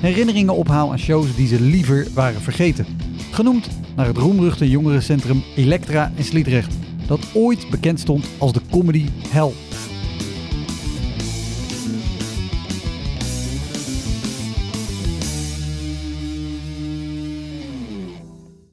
[0.00, 2.86] herinneringen ophaal aan shows die ze liever waren vergeten.
[3.30, 6.74] Genoemd naar het roemruchte jongerencentrum Elektra in Sliedrecht,
[7.06, 9.52] dat ooit bekend stond als de comedy hell.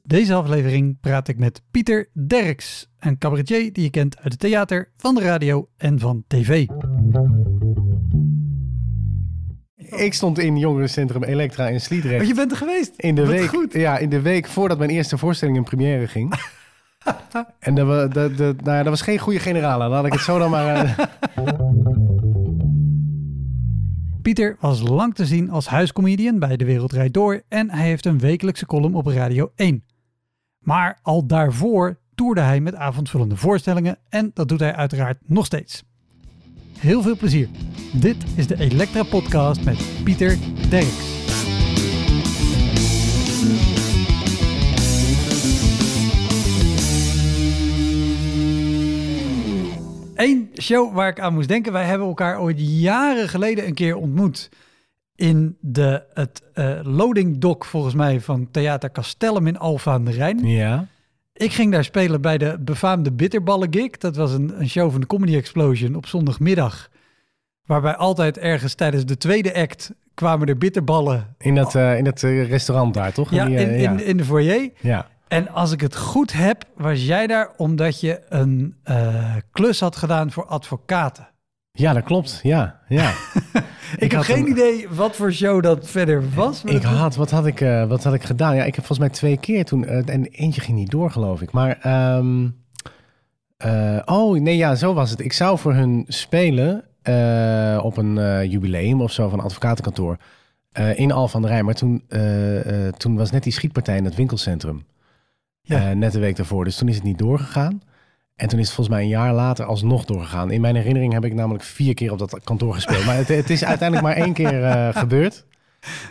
[0.02, 4.92] Deze aflevering praat ik met Pieter Derks, een cabaretier die je kent uit het theater,
[4.96, 6.66] van de radio en van tv.
[9.96, 12.22] Ik stond in jongerencentrum Elektra in Sliedrecht.
[12.22, 12.92] Oh, je bent er geweest?
[12.96, 13.72] In de, week, goed.
[13.72, 16.34] Ja, in de week voordat mijn eerste voorstelling in première ging.
[17.58, 19.88] en dat, dat, dat, nou ja, dat was geen goede generale.
[19.88, 20.74] Laat ik het zo dan maar...
[20.76, 20.98] eh,
[24.26, 28.06] Pieter was lang te zien als huiscomedian bij De Wereld Rijd Door en hij heeft
[28.06, 29.84] een wekelijkse column op Radio 1.
[30.58, 35.84] Maar al daarvoor toerde hij met avondvullende voorstellingen en dat doet hij uiteraard nog steeds.
[36.78, 37.48] Heel veel plezier.
[37.92, 40.36] Dit is de Elektra Podcast met Pieter
[40.68, 41.14] Derks.
[50.14, 51.72] Eén show waar ik aan moest denken.
[51.72, 54.50] Wij hebben elkaar ooit jaren geleden een keer ontmoet.
[55.14, 60.10] In de, het eh, loading dock volgens mij van Theater Castellum in Alphen aan de
[60.10, 60.46] Rijn.
[60.46, 60.86] ja.
[61.36, 63.90] Ik ging daar spelen bij de befaamde Bitterballen Gig.
[63.90, 66.88] Dat was een, een show van de Comedy Explosion op zondagmiddag.
[67.64, 71.34] Waarbij altijd ergens tijdens de tweede act kwamen er bitterballen.
[71.38, 73.30] In dat, eh, in dat eh, restaurant daar, toch?
[73.30, 74.70] Ja, Die, eh, in, in, in de foyer.
[74.80, 75.06] ja.
[75.28, 78.76] En als ik het goed heb, was jij daar omdat je een
[79.52, 81.28] klus had gedaan voor advocaten.
[81.78, 82.40] Ja, dat klopt.
[82.42, 83.10] Ja, ja.
[83.96, 86.62] Ik, heb had geen een- idee wat voor show dat verder was.
[86.62, 88.54] maar Ik dat- had, wat had ik, eh, wat had ik gedaan?
[88.56, 91.40] Ja, ik heb volgens mij twee keer toen, eh, en eentje ging niet door, geloof
[91.42, 91.52] ik.
[91.52, 92.48] Maar, ehm,
[93.56, 95.20] eh, oh nee, ja, zo was het.
[95.20, 96.84] Ik zou voor hun spelen
[97.82, 100.16] op een jubileum of zo van een advocatenkantoor
[100.94, 101.64] in Al van der Rijn.
[101.64, 102.02] Maar toen,
[102.96, 104.84] toen was net die schietpartij in het winkelcentrum.
[105.62, 105.92] Ja.
[105.92, 106.64] Net de week daarvoor.
[106.64, 107.82] Dus toen is het niet doorgegaan.
[108.36, 110.50] En toen is het volgens mij een jaar later alsnog doorgegaan.
[110.50, 113.04] In mijn herinnering heb ik namelijk vier keer op dat kantoor gespeeld.
[113.04, 115.44] Maar het, het is uiteindelijk maar één keer eh, gebeurd.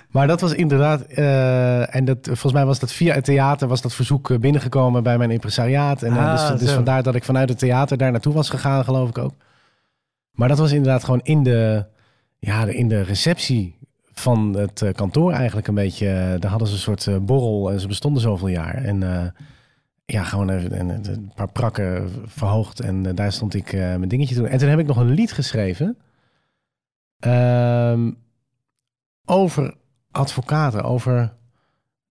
[0.09, 3.81] Maar dat was inderdaad, eh, en dat, volgens mij was dat via het theater, was
[3.81, 6.03] dat verzoek eh, binnengekomen bij mijn impresariaat.
[6.03, 9.09] En Ah, dus, dus vandaar dat ik vanuit het theater daar naartoe was gegaan, geloof
[9.09, 9.33] ik ook.
[10.31, 11.85] Maar dat was inderdaad gewoon in de,
[12.39, 13.75] ja, in de receptie
[14.13, 16.37] van het kantoor eigenlijk een beetje.
[16.39, 18.75] daar hadden ze een soort borrel en ze bestonden zoveel jaar.
[18.83, 19.33] En
[20.05, 24.35] ja, gewoon even een, paar prakken verhoogd en eh, daar stond ik eh, mijn dingetje
[24.35, 24.49] te doen.
[24.49, 25.97] En toen heb ik nog een lied geschreven
[27.19, 28.11] ehm,
[29.25, 29.75] over
[30.11, 31.33] advocaten, over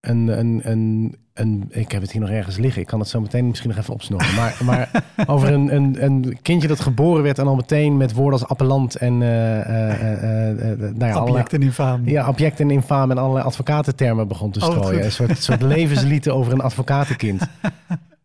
[0.00, 2.80] een, een, een, een, ik heb het hier nog ergens liggen.
[2.82, 4.34] Ik kan het zo meteen misschien nog even opsnoren.
[4.34, 4.90] Maar, maar
[5.26, 8.96] over een, een, een kindje dat geboren werd en al meteen met woorden als appellant
[8.96, 12.08] en eh, eh, eh, nou ja, allerlei- Objecten infaam.
[12.08, 15.04] ja, object en infaam en allerlei advocatentermen begon te Oh, strooien.
[15.04, 17.42] een soort, soort over een advocatenkind.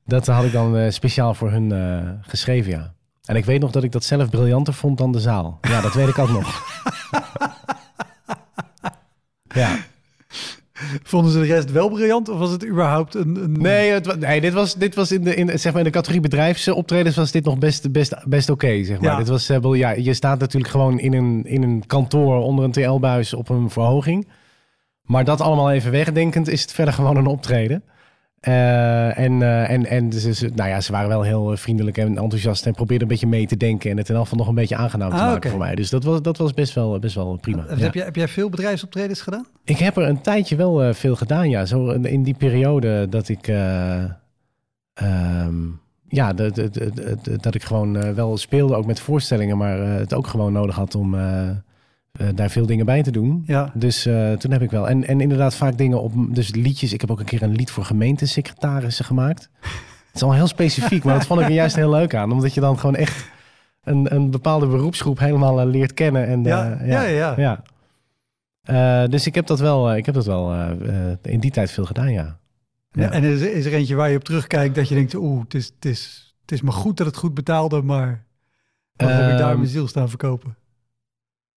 [0.06, 1.74] Dat had ik dan speciaal voor hun
[2.22, 2.94] geschreven, ja.
[3.26, 5.58] En ik weet nog dat ik dat zelf briljanter vond dan de zaal.
[5.62, 6.64] Ja, dat weet ik ook nog.
[9.62, 9.76] ja.
[11.04, 13.44] Vonden ze de rest wel briljant of was het überhaupt een...
[13.44, 13.52] een...
[13.52, 16.22] Nee, het, nee dit was, dit was in, de, in, zeg maar in de categorie
[16.22, 19.12] bedrijfsoptredens was dit nog best, best, best oké, zeg maar.
[19.12, 19.18] Ja.
[19.18, 22.66] Dit was, eh, wel, ja, je staat natuurlijk gewoon in een, in een kantoor onder
[22.66, 24.28] een TL-buis op een verhoging.
[25.02, 27.84] Maar dat allemaal even wegdenkend is het verder gewoon een optreden.
[28.40, 31.98] Eh, en eh, en, en ze, ze- nou ja, ze waren wel heel eh, vriendelijk
[31.98, 34.56] en enthousiast en probeerden een beetje mee te denken en het in geval nog een
[34.56, 35.76] beetje aangenaam te Ah, maken voor mij.
[35.76, 37.66] Dus dat was, dat was best wel, best wel prima.
[37.68, 37.84] Heb, ja.
[37.84, 39.46] heb, jij, heb jij veel bedrijfsoptredens gedaan?
[39.64, 41.66] Ik heb er een tijdje wel veel gedaan, ja.
[41.66, 43.48] Zo in- die periode dat ik...
[43.48, 44.04] eh,
[44.94, 45.56] ehm,
[46.08, 50.28] ja, dat, dat, dat, dat- ik gewoon wel speelde, ook met voorstellingen, maar het ook
[50.28, 51.16] gewoon nodig had om
[52.12, 53.44] eh, daar veel dingen bij te doen.
[53.46, 53.72] Ja.
[53.74, 54.90] Dus eh, toen heb ik wel.
[54.90, 56.94] En, en inderdaad vaak dingen op, dus liedjes.
[56.94, 59.50] Ik heb ook een keer een lied voor gemeentesecretarissen gemaakt.
[60.14, 62.32] is al heel specifiek, maar dat vond ik er juist heel leuk aan.
[62.32, 63.30] Omdat je dan gewoon echt
[63.84, 66.28] een, een bepaalde beroepsgroep helemaal eh, leert kennen.
[66.28, 67.36] En, Ja, ja, ja.
[67.38, 69.08] ja.
[69.08, 70.54] Dus ik heb dat wel, ik heb dat wel
[71.22, 72.40] in die tijd veel gedaan, ja.
[72.92, 73.12] Ja.
[73.12, 75.66] En is, is er eentje waar je op terugkijkt dat je denkt, oeh, het is,
[75.66, 78.26] het is, het is maar goed dat het goed betaalde, maar
[78.96, 80.56] waarom heb ik daar Ehm, mijn ziel staan verkopen?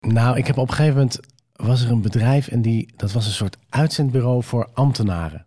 [0.06, 1.20] Nou, ik heb op een gegeven moment
[1.52, 5.46] was er een bedrijf en die dat was een soort uitzendbureau voor ambtenaren.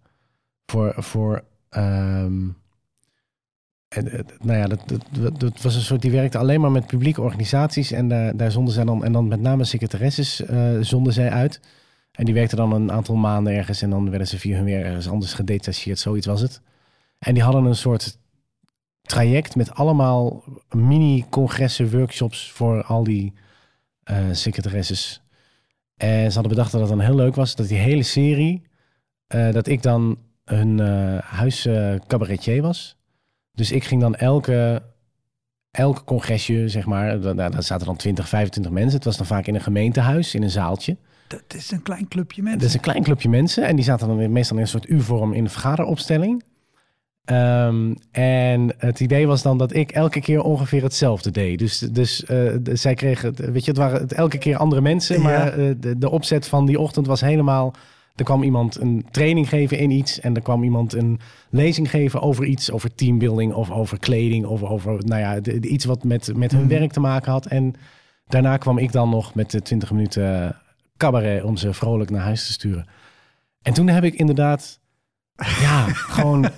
[0.65, 2.49] Voor, voor ehm,
[3.87, 6.87] en, eh, nou ja, dat, dat, dat, was een soort, die werkte alleen maar met
[6.87, 11.13] publieke organisaties en daar, daar zonden zij dan, en dan met name secretaresses eh zonden
[11.13, 11.61] zij uit.
[12.11, 14.85] En die werkten dan een aantal maanden ergens en dan werden ze via hun weer
[14.85, 16.61] ergens anders gedetacheerd, zoiets was het.
[17.19, 18.17] En die hadden een soort
[19.01, 23.33] traject met allemaal mini-congressen, workshops voor al die
[24.05, 25.21] eh secretaresses.
[25.97, 28.61] En ze hadden bedacht dat het dan heel leuk was dat die hele serie,
[29.27, 32.97] eh, dat ik dan hun eh huis eh, cabaretier was.
[33.51, 34.83] Dus ik ging dan elke,
[35.71, 38.93] elke congresje, zeg maar, da- da- daar zaten dan 20, 25 mensen.
[38.95, 40.97] Het was dan vaak in een gemeentehuis, in een zaaltje.
[41.27, 42.61] Dat is een klein clubje mensen.
[42.67, 45.43] is een klein clubje mensen en die zaten dan meestal in een soort U-vorm in
[45.43, 46.43] een vergaderopstelling.
[47.25, 51.59] Ehm, en het idee was dan dat ik elke keer ongeveer hetzelfde deed.
[51.59, 52.37] Dus, dus eh,
[52.73, 55.21] zij kregen, weet je, het waren het elke keer andere mensen, Ja.
[55.23, 57.73] maar eh, de, de opzet van die ochtend was helemaal.
[58.15, 61.19] Er kwam iemand een training geven in iets en er kwam iemand een
[61.49, 65.67] lezing geven over iets, over teambuilding of over kleding of over, nou ja, de- de-
[65.67, 66.69] iets wat met, met hun Mhm.
[66.69, 67.45] werk te maken had.
[67.45, 67.73] En
[68.27, 70.55] daarna kwam ik dan nog met de 20 minuten
[70.97, 72.85] cabaret om ze vrolijk naar huis te sturen.
[73.61, 74.79] En toen heb ik inderdaad,
[75.35, 76.49] ja, gewoon,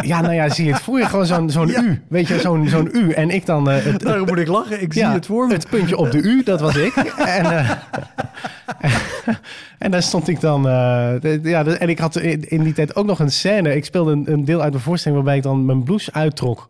[0.00, 1.82] ja, nou ja, zie je het voor je gewoon zo'n zo'n Ja.
[1.82, 3.12] U, weet je, zo'n zo'n U.
[3.12, 5.52] En ik dan eh, het, Daarom moet ik lachen, ik zie het voor me.
[5.52, 6.94] het puntje op de U, dat was ik.
[7.16, 7.70] En, eh,
[9.78, 13.18] en daar stond ik dan, eh, ja, en ik had in, die tijd ook nog
[13.18, 13.74] een scène.
[13.74, 16.68] Ik speelde een, een deel uit mijn voorstelling waarbij ik dan mijn blouse uittrok.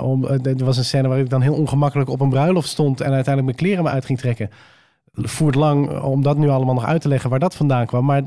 [0.00, 3.12] Om, er was een scène waar ik dan heel ongemakkelijk op een bruiloft stond en
[3.12, 4.50] uiteindelijk mijn kleren me uit ging trekken.
[5.14, 8.04] Voert lang om dat nu allemaal nog uit te leggen waar dat vandaan kwam.
[8.04, 8.22] Maar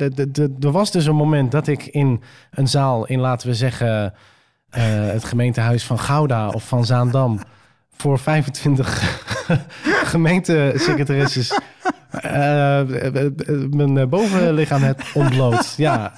[0.59, 4.13] er was dus een moment dat ik in een zaal, in laten we zeggen
[4.69, 7.39] eh, het gemeentehuis van Gouda of van Zaandam,
[7.89, 9.23] voor 25
[10.11, 11.59] gemeentesecretaresses
[12.11, 13.31] eh, eh,
[13.69, 15.73] mijn bovenlichaam heb ontbloot.
[15.77, 16.13] Ja.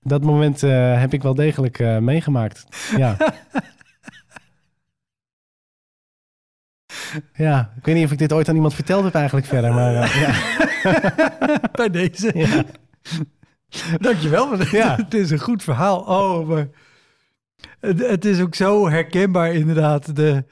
[0.00, 2.66] Dat moment eh, heb ik wel degelijk meegemaakt.
[2.96, 3.16] Ja.
[7.34, 9.94] Ja, ik weet niet of ik dit ooit aan iemand verteld heb eigenlijk verder, maar
[9.94, 11.60] eh, ja.
[11.78, 12.30] Bij deze.
[12.34, 12.64] Ja.
[13.98, 14.96] Dankjewel, want Ja.
[14.96, 15.98] het is een goed verhaal.
[16.00, 16.68] Oh, maar
[17.80, 20.16] het, het is ook zo herkenbaar inderdaad.
[20.16, 20.44] De,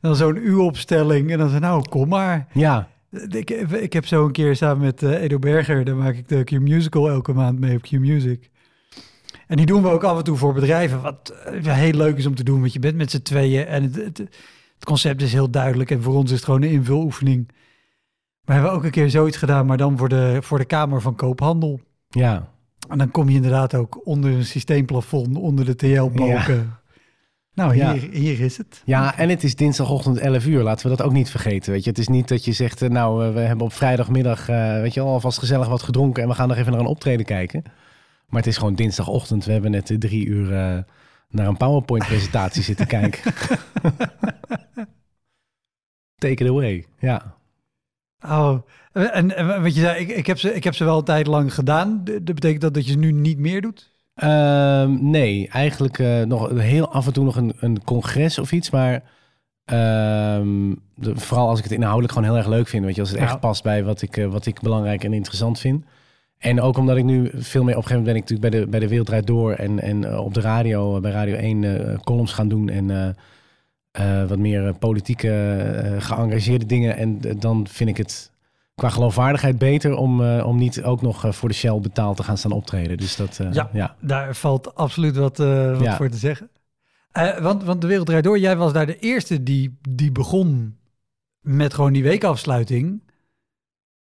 [0.00, 2.46] dan zo'n U-opstelling en dan zo, nou, kom maar.
[2.52, 2.88] Ja,
[3.28, 6.44] Ik, ik heb zo een keer samen met eh, Edo Berger, daar maak ik de
[6.44, 8.50] Q-musical elke maand mee op Q-music.
[9.46, 12.26] En die doen we ook af en toe voor bedrijven, wat eh, heel leuk is
[12.26, 14.22] om te doen, want je bent met z'n tweeën en het, het,
[14.82, 17.46] het concept is heel duidelijk en voor ons is het gewoon een invuloefening.
[17.48, 17.56] Maar
[18.44, 21.14] we hebben ook een keer zoiets gedaan, maar dan voor de, voor de Kamer van
[21.14, 21.80] Koophandel.
[22.08, 22.50] ja.
[22.88, 26.78] En dan kom je inderdaad ook onder een systeemplafond, onder de TL-balken.
[27.54, 27.92] Nou, Ja.
[27.92, 28.82] hier, hier is het.
[28.84, 30.62] Ja, en het is dinsdagochtend 11 uur.
[30.62, 31.72] Laten we dat ook niet vergeten.
[31.72, 34.48] Weet je, het is niet dat je zegt, eh, nou, eh, we hebben op vrijdagmiddag,
[34.48, 37.26] eh, weet je, alvast gezellig wat gedronken en we gaan nog even naar een optreden
[37.26, 37.62] kijken.
[38.28, 39.44] Maar het is gewoon dinsdagochtend.
[39.44, 40.84] We hebben net drie uur
[41.32, 43.32] naar een PowerPoint-presentatie zitten kijken.
[46.18, 46.86] Take it away.
[46.98, 47.34] Ja.
[48.26, 48.58] Oh,
[48.92, 51.26] en, en wat je zei, ik, ik, heb ze, ik heb ze wel een tijd
[51.26, 52.04] lang gedaan.
[52.04, 53.90] Dat betekent dat dat je ze nu niet meer doet?
[54.14, 58.70] Ehm, nee, eigenlijk eh, nog heel af en toe nog een, een congres of iets.
[58.70, 59.02] Maar
[59.64, 62.84] ehm, de- vooral als ik het inhoudelijk gewoon heel erg leuk vind.
[62.84, 63.24] Weet je, als het Ja.
[63.24, 65.84] echt past bij wat ik, eh, wat ik belangrijk en interessant vind.
[66.42, 68.60] En ook omdat ik nu veel meer op een gegeven moment ben ik natuurlijk bij
[68.60, 69.52] de, bij de Wereld Draait Door.
[69.52, 72.68] En, en eh, op de radio, eh, bij Radio 1, eh, columns gaan doen.
[72.68, 73.16] En
[74.28, 76.96] wat meer politieke geëngageerde dingen.
[76.96, 78.30] En dan vind ik het
[78.74, 82.52] qua geloofwaardigheid beter om, om niet ook nog voor de Shell betaald te gaan staan
[82.52, 82.96] optreden.
[82.96, 83.70] Dus dat, Ja.
[83.72, 83.96] ja.
[84.00, 85.96] Daar valt absoluut wat, wat Ja.
[85.96, 86.50] voor te zeggen.
[87.40, 88.38] Want, want de wereld draait door.
[88.38, 90.76] Jij was daar de eerste die, die begon
[91.40, 93.02] met gewoon die weekafsluiting.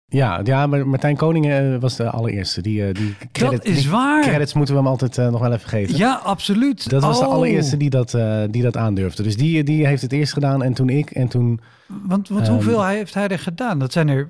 [0.10, 2.62] Ja, ja, maar Martijn Koning eh, was de allereerste.
[2.62, 4.22] Die, eh, die, credit, dat is die waar.
[4.22, 5.98] credits moeten we hem altijd eh, nog wel even geven.
[5.98, 6.90] Ja, absoluut.
[6.90, 7.32] Dat was de Oh.
[7.32, 8.18] allereerste die dat,
[8.52, 9.24] die dat aandurfde.
[9.24, 11.12] Dus die, die heeft het eerst gedaan en toen ik.
[11.12, 13.80] En toen, Want, want Ehm, hoeveel heeft hij er gedaan?
[13.80, 14.16] Dat zijn er...
[14.16, 14.28] hij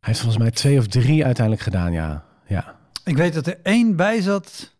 [0.00, 2.24] heeft volgens mij twee of drie uiteindelijk gedaan, ja.
[2.46, 4.72] Ja, Ik weet dat er één bij zat.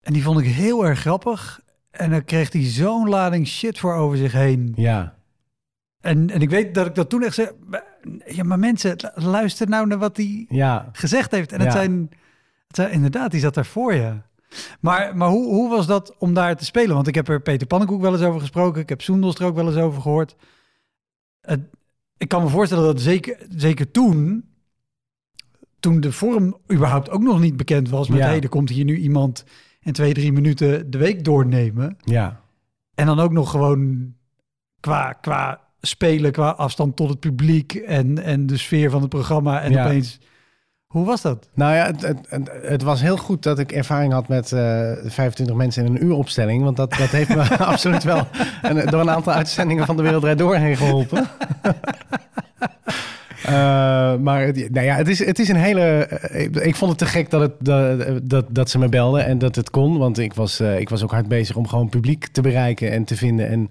[0.00, 1.60] En die vond ik heel erg grappig.
[1.90, 4.72] En dan kreeg hij zo'n lading shit voor over zich heen.
[4.76, 5.14] ja,
[6.00, 7.50] En, en ik weet dat ik dat toen echt zei...
[7.66, 7.84] "Maar-
[8.26, 10.88] Ja, maar mensen, luister nou naar wat hij ja.
[10.92, 11.52] gezegd heeft.
[11.52, 11.78] En het, Ja.
[11.78, 12.08] zijn,
[12.66, 12.90] het zijn...
[12.92, 14.14] Inderdaad, die zat daar voor je.
[14.80, 16.94] Maar, maar hoe, hoe was dat om daar te spelen?
[16.94, 18.80] Want ik heb er Peter Pannenkoek wel eens over gesproken.
[18.80, 20.36] Ik heb Soendels er ook wel eens over gehoord.
[21.40, 21.60] Het,
[22.16, 24.44] ik kan me voorstellen dat zeker, zeker toen...
[25.80, 28.08] toen de vorm überhaupt ook nog niet bekend was...
[28.08, 28.26] met Ja.
[28.26, 29.44] hey, er komt hier nu iemand
[29.80, 31.96] in twee, drie minuten de week doornemen.
[32.04, 32.40] Ja.
[32.94, 34.14] En dan ook nog gewoon
[34.80, 37.74] qua, qua spelen, qua afstand tot het publiek...
[37.74, 39.60] en, en de sfeer van het programma.
[39.62, 39.84] En Ja.
[39.84, 40.18] opeens...
[40.86, 41.48] Hoe was dat?
[41.54, 45.56] Nou ja, het, het, het, was heel goed dat ik ervaring had met eh 25
[45.56, 46.62] mensen in een uuropstelling.
[46.62, 48.26] Want dat, dat heeft me absoluut wel
[48.62, 51.26] een- door een aantal uitzendingen van de Wereld Draait Door heen geholpen.
[53.44, 53.52] Eh,
[54.16, 55.80] maar nou ja, het, is, het is een hele...
[55.80, 59.24] eh, ik, ik vond het te gek dat, het, dat, dat, dat ze me belden
[59.24, 59.98] en dat het kon.
[59.98, 63.16] Want ik was, ik was ook hard bezig om gewoon publiek te bereiken en te
[63.16, 63.48] vinden.
[63.48, 63.70] En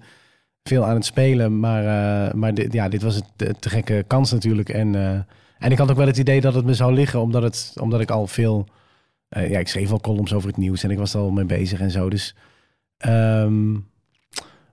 [0.62, 1.60] veel aan het spelen.
[1.60, 1.84] Maar,
[2.26, 4.68] eh, maar dit, ja, dit was de te gekke kans natuurlijk.
[4.68, 5.10] En, eh,
[5.58, 8.00] en ik had ook wel het idee dat het me zou liggen, omdat, het, omdat
[8.00, 8.66] ik al veel...
[9.28, 11.44] eh, ja, ik schreef al columns over het nieuws en ik was er al mee
[11.44, 12.10] bezig en zo.
[12.10, 12.34] Dus,
[12.98, 13.72] ehm,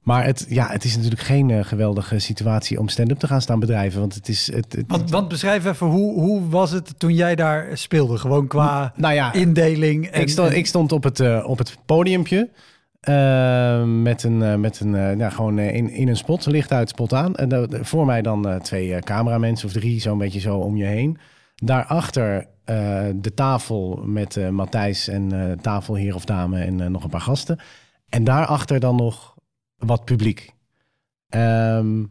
[0.01, 3.99] maar het, ja, het is natuurlijk geen geweldige situatie om stand-up te gaan staan bedrijven.
[3.99, 4.51] Want het is...
[4.53, 8.17] Het, het- Want, want beschrijf even, hoe, hoe was het toen jij daar speelde?
[8.17, 10.07] Gewoon qua nou ja, indeling.
[10.07, 12.49] En, ik, stond, en- ik stond op het, op het podiumpje.
[13.07, 16.89] Eh, met een, eh, met een eh, ja, gewoon in, in een spot, licht uit,
[16.89, 17.35] spot aan.
[17.35, 21.17] En voor mij dan twee cameramensen of drie, zo'n beetje zo om je heen.
[21.55, 22.47] Daarachter
[23.15, 27.59] de tafel met Matthijs en tafelheer of dame en nog een paar gasten.
[28.09, 29.35] En daarachter dan nog
[29.77, 30.53] wat publiek.
[31.29, 32.03] Ehm,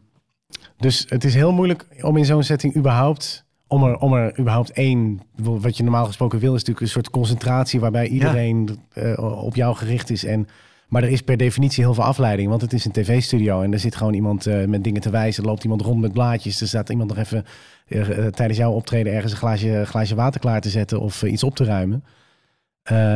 [0.77, 3.45] dus het is heel moeilijk om in zo'n setting überhaupt...
[3.67, 5.21] Om er, om er überhaupt één...
[5.35, 7.79] Wat je normaal gesproken wil is natuurlijk een soort concentratie...
[7.79, 8.79] waarbij iedereen
[9.17, 10.25] op jou gericht is.
[10.25, 10.47] En,
[10.87, 12.49] maar er is per definitie heel veel afleiding.
[12.49, 15.43] Want het is een tv-studio en er zit gewoon iemand eh, met dingen te wijzen.
[15.43, 16.61] Er loopt iemand rond met blaadjes.
[16.61, 17.45] Er staat iemand nog even
[17.87, 19.13] eh, eh, tijdens jouw optreden...
[19.13, 22.03] ergens een glaasje, glaasje water klaar te zetten of iets op te ruimen.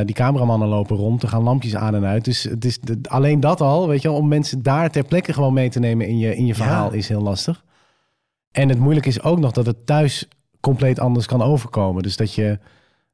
[0.05, 2.25] Die cameramannen lopen rond, er gaan lampjes aan en uit.
[2.25, 5.33] Dus het is de- alleen dat al, weet je wel, om mensen daar ter plekke
[5.33, 6.97] gewoon mee te nemen in je, in je verhaal Ja.
[6.97, 7.63] is heel lastig.
[8.51, 10.27] En het moeilijke is ook nog dat het thuis
[10.59, 12.03] compleet anders kan overkomen.
[12.03, 12.59] Dus dat je,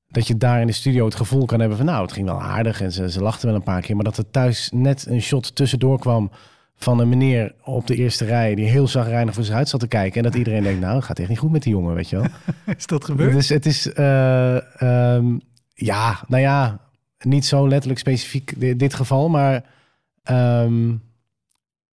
[0.08, 2.42] dat je daar in de studio het gevoel kan hebben van nou, het ging wel
[2.42, 3.96] aardig en ze, ze lachten wel een paar keer.
[3.96, 6.32] Maar dat er thuis net een shot tussendoor kwam
[6.76, 9.88] van een meneer op de eerste rij die heel zagrijnig voor zich uit zat te
[9.88, 10.18] kijken.
[10.18, 12.16] En dat iedereen denkt, nou, het gaat echt niet goed met die jongen, weet je
[12.16, 12.26] wel.
[12.78, 13.34] Is dat gebeurd?
[13.34, 15.38] Dus het is, eh, ehm,
[15.74, 16.80] ja, nou ja,
[17.20, 19.64] niet zo letterlijk specifiek di- dit geval, maar
[20.24, 20.90] ehm,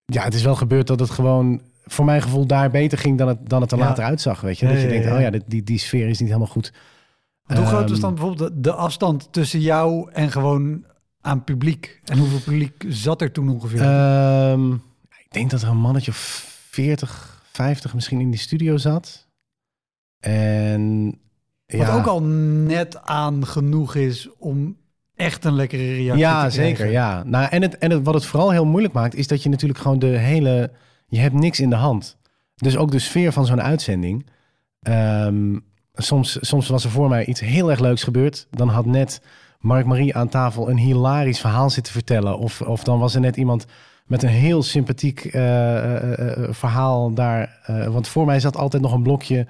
[0.05, 3.29] ja, het is wel gebeurd dat het gewoon voor mijn gevoel daar beter ging dan
[3.29, 3.85] het, dan het er Ja.
[3.85, 4.67] later uitzag, weet je.
[4.67, 6.73] Ja, dat je ja, denkt, oh ja, die, die sfeer is niet helemaal goed.
[7.57, 10.85] Hoe groot was Ehm, dan bijvoorbeeld de, de afstand tussen jou en gewoon
[11.21, 12.01] aan publiek?
[12.05, 13.81] En hoeveel publiek zat er toen ongeveer?
[13.83, 19.27] Ehm, ik denk dat er een mannetje of 40, 50 misschien in die studio zat.
[20.21, 21.05] En
[21.67, 21.95] Wat ja.
[21.97, 24.77] ook al net aan genoeg is om
[25.15, 26.77] echt een lekkere reactie Ja, te krijgen.
[26.77, 26.93] zeker.
[26.93, 27.23] Ja.
[27.25, 29.81] Nou, en, het, en het, wat het vooral heel moeilijk maakt, is dat je natuurlijk
[29.81, 30.71] gewoon de hele.
[31.07, 32.17] Je hebt niks in de hand.
[32.55, 34.27] Dus ook de sfeer van zo'n uitzending.
[34.81, 35.59] Ehm,
[35.95, 38.47] soms, soms was er voor mij iets heel erg leuks gebeurd.
[38.51, 39.23] Dan had net
[39.61, 42.39] Mark Marie aan tafel een hilarisch verhaal zitten vertellen.
[42.39, 43.67] Of, of dan was er net iemand
[44.07, 47.59] met een heel sympathiek eh, eh, eh, verhaal daar.
[47.89, 49.47] Want voor mij zat altijd nog een blokje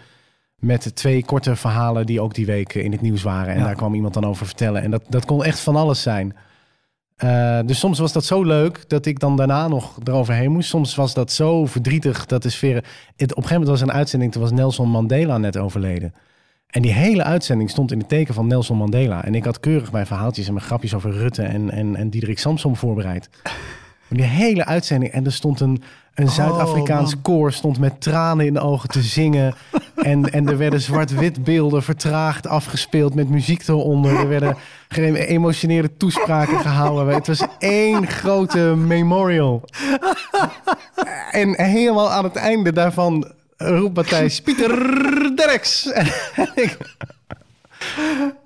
[0.59, 3.53] met twee korte verhalen die ook die week in het nieuws waren.
[3.53, 3.65] En Ja.
[3.65, 4.83] daar kwam iemand dan over vertellen.
[4.83, 6.37] En dat, dat kon echt van alles zijn.
[7.67, 10.69] Dus soms was dat zo leuk dat ik dan daarna nog eroverheen moest.
[10.69, 12.75] Soms was dat zo verdrietig dat de sfeer...
[12.75, 16.15] Het, op een gegeven moment was er een uitzending, toen was Nelson Mandela net overleden.
[16.71, 19.25] En die hele uitzending stond in het teken van Nelson Mandela.
[19.25, 22.39] En ik had keurig mijn verhaaltjes en mijn grapjes over Rutte en, en, en Diederik
[22.39, 23.29] Samsom voorbereid.
[24.09, 25.13] Die hele uitzending.
[25.13, 25.83] En er stond een,
[26.15, 27.23] een Zuid-Afrikaans man.
[27.23, 29.55] koor stond met tranen in de ogen te zingen.
[29.97, 34.17] En, en er werden zwart-wit beelden vertraagd afgespeeld met muziek eronder.
[34.17, 34.57] Er werden
[34.89, 37.15] geëmotioneerde toespraken gehouden.
[37.15, 39.65] Het was één grote memorial.
[41.31, 44.71] En helemaal aan het einde daarvan roept Matthijs Pieter
[45.37, 45.87] Derks.
[46.35, 46.77] En ik,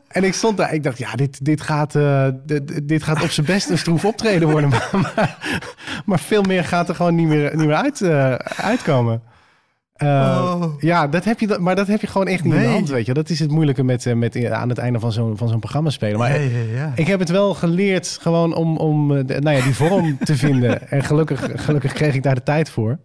[0.08, 0.74] en ik stond daar.
[0.74, 4.04] Ik dacht, ja, dit, dit, gaat, eh, dit, dit gaat op zijn best een stroef
[4.04, 4.70] optreden worden.
[4.74, 5.38] Maar, maar,
[6.04, 9.22] maar veel meer gaat er gewoon niet meer, niet meer uit, eh, uitkomen.
[9.94, 10.80] Eh, Oh.
[10.80, 13.06] Ja, dat heb je, maar dat heb je gewoon echt niet in de hand, weet
[13.06, 13.14] je.
[13.14, 16.18] Dat is het moeilijke met, met aan het einde van zo'n van zo'n programma spelen.
[16.18, 20.36] Maar ja, ik heb het wel geleerd gewoon om, om nou ja, die vorm te
[20.36, 20.82] vinden.
[20.90, 22.98] En gelukkig, gelukkig kreeg ik daar de tijd voor.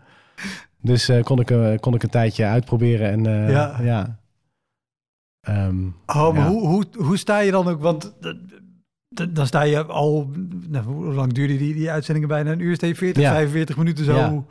[0.82, 3.10] Dus eh, kon, ik, eh, kon ik een tijdje uitproberen.
[3.10, 3.80] En eh, Ja.
[3.82, 4.20] ja.
[5.48, 6.48] Ehm, Oh, maar Ja.
[6.48, 7.82] hoe, hoe, hoe sta je dan ook?
[7.82, 8.14] Want
[9.30, 10.30] dan sta je al...
[10.68, 12.52] Nou, hoe lang duurde die, die uitzendingen bijna?
[12.52, 13.32] Een uur, je 40, Ja.
[13.32, 14.16] 45 minuten zo.
[14.16, 14.44] Ja.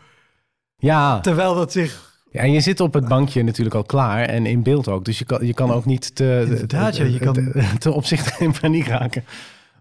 [0.76, 1.20] ja.
[1.20, 2.20] Terwijl dat zich...
[2.30, 5.04] ja, en je zit op het bankje natuurlijk al klaar en in beeld ook.
[5.04, 8.40] Dus je kan, je kan ook niet te, Inderdaad, ja, je kan- te, te opzichtig
[8.40, 9.24] in paniek raken.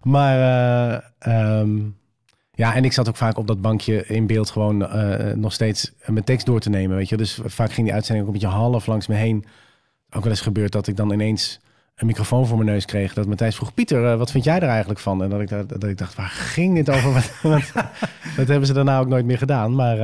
[0.02, 1.78] Maar eh, ehm,
[2.58, 5.92] ja, en ik zat ook vaak op dat bankje in beeld gewoon eh, nog steeds
[6.06, 7.16] mijn tekst door te nemen, weet je.
[7.16, 9.44] Dus vaak ging die uitzending ook een beetje half langs me heen.
[10.10, 11.60] Ook wel eens gebeurd dat ik dan ineens
[11.96, 13.14] een microfoon voor mijn neus kreeg.
[13.14, 15.22] Dat Matthijs vroeg, Pieter, eh, wat vind jij er eigenlijk van?
[15.22, 17.30] En dat ik, dat, dat ik dacht, waar ging dit over?
[18.36, 19.74] Dat hebben ze daarna ook nooit meer gedaan.
[19.74, 19.98] Maar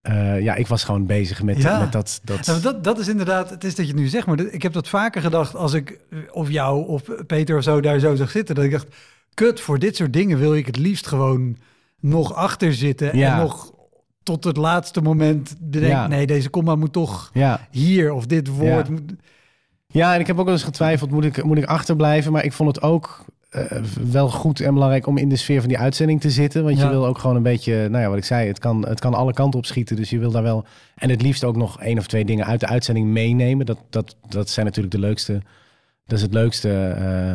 [0.00, 1.80] eh, ja, ik was gewoon bezig met, Ja.
[1.80, 2.20] met dat...
[2.24, 2.46] dat...
[2.46, 4.72] Nou, dat, dat is inderdaad, het is dat je het nu zegt, maar ik heb
[4.72, 5.98] dat vaker gedacht als ik
[6.32, 8.54] of jou of Peter of zo daar zo zag zitten.
[8.54, 8.86] Dat ik dacht,
[9.34, 11.56] kut, voor dit soort dingen wil ik het liefst gewoon
[12.00, 13.32] nog achter zitten Ja.
[13.34, 13.72] en nog
[14.22, 16.06] tot het laatste moment bedenken, Ja.
[16.06, 17.68] nee, deze komma moet toch Ja.
[17.70, 18.86] hier of dit woord.
[18.86, 18.92] Ja.
[18.92, 19.14] moet-
[19.86, 22.32] ja, en ik heb ook wel eens getwijfeld, moet ik, moet ik achterblijven?
[22.32, 25.68] Maar ik vond het ook eh, wel goed en belangrijk om in de sfeer van
[25.68, 26.64] die uitzending te zitten.
[26.64, 26.84] Want Ja.
[26.84, 29.14] je wil ook gewoon een beetje, nou ja, wat ik zei, het kan, het kan
[29.14, 29.96] alle kanten op schieten.
[29.96, 30.64] Dus je wil daar wel,
[30.94, 33.66] en het liefst ook nog één of twee dingen uit de uitzending meenemen.
[33.66, 35.32] Dat, dat, dat zijn natuurlijk de leukste,
[36.06, 36.70] dat is het leukste...
[36.88, 37.34] eh,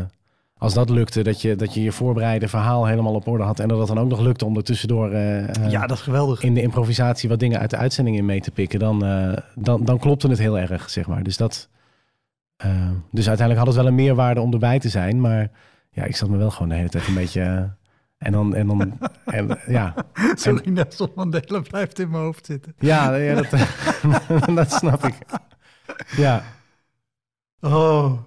[0.59, 3.59] als dat lukte, dat je, dat je je voorbereide verhaal helemaal op orde had.
[3.59, 6.03] En dat dat dan ook nog lukte om er tussendoor eh, eh, ja, dat is
[6.03, 6.43] geweldig.
[6.43, 8.79] in de improvisatie wat dingen uit de uitzending in mee te pikken.
[8.79, 11.23] Dan, eh, dan, dan klopte het heel erg, zeg maar.
[11.23, 11.69] Dus, dat,
[13.11, 15.21] dus uiteindelijk had het wel een meerwaarde om erbij te zijn.
[15.21, 15.51] Maar
[15.91, 17.73] ja, ik zat me wel gewoon de hele tijd een beetje...
[18.17, 19.93] en dan, en dan en, ja,
[20.35, 22.73] Sorry, Nelson Mandela blijft in mijn hoofd zitten.
[22.79, 23.49] ja, ja dat,
[24.55, 25.15] dat snap ik.
[26.15, 26.43] Ja,
[27.61, 28.19] Oh,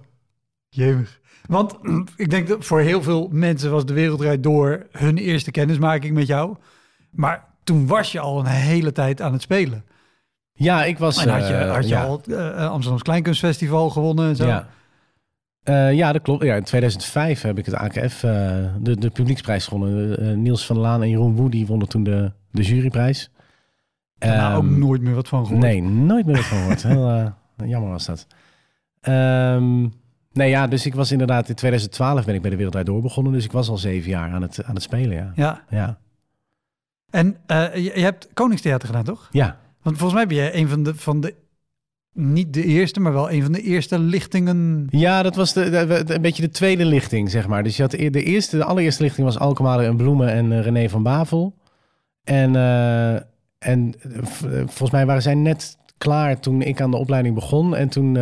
[0.69, 1.21] jemig.
[1.47, 1.77] Want
[2.15, 6.27] ik denk dat voor heel veel mensen was de wereldrijd door hun eerste kennismaking met
[6.27, 6.55] jou.
[7.11, 9.85] Maar toen was je al een hele tijd aan het spelen.
[10.53, 11.17] ja ik was...
[11.25, 12.03] En had je, eh, had je ja.
[12.03, 14.47] al uh, Amsterdams Kleinkunstfestival gewonnen en zo.
[14.47, 14.69] Ja.
[15.63, 16.43] Eh, ja, dat klopt.
[16.43, 20.19] Ja, in 2005 heb ik het AKF, eh, de, de publieksprijs gewonnen.
[20.19, 23.31] Eh, Niels van Laan en Jeroen Woe, die wonnen toen de, de juryprijs.
[24.17, 25.63] Daarna ook Ehm, nooit meer wat van gehoord.
[25.63, 26.83] Nee, nooit meer van gehoord.
[26.93, 28.27] Heel eh, jammer was dat.
[29.01, 29.87] Ehm,
[30.33, 33.33] nee, ja, dus ik was inderdaad in 2012 ben ik bij de Wereldrijd Door begonnen.
[33.33, 35.31] Dus ik was al zeven jaar aan het, aan het spelen, ja.
[35.35, 35.97] Ja, Ja,
[37.09, 39.29] en eh, je, je hebt Koningstheater gedaan, toch?
[39.31, 39.57] ja.
[39.81, 41.35] Want volgens mij ben je een van de, van de,
[42.13, 44.87] niet de eerste, maar wel een van de eerste lichtingen.
[44.89, 47.63] ja dat was de, de- de- een beetje de tweede lichting, zeg maar.
[47.63, 50.61] Dus je had de, de eerste, de allereerste lichting was Alkemade en Bloemen en eh,
[50.61, 51.55] René van Bavel.
[52.23, 53.13] En, eh,
[53.57, 53.93] en
[54.65, 57.75] volgens mij waren zij net klaar toen ik aan de opleiding begon.
[57.75, 58.17] En toen...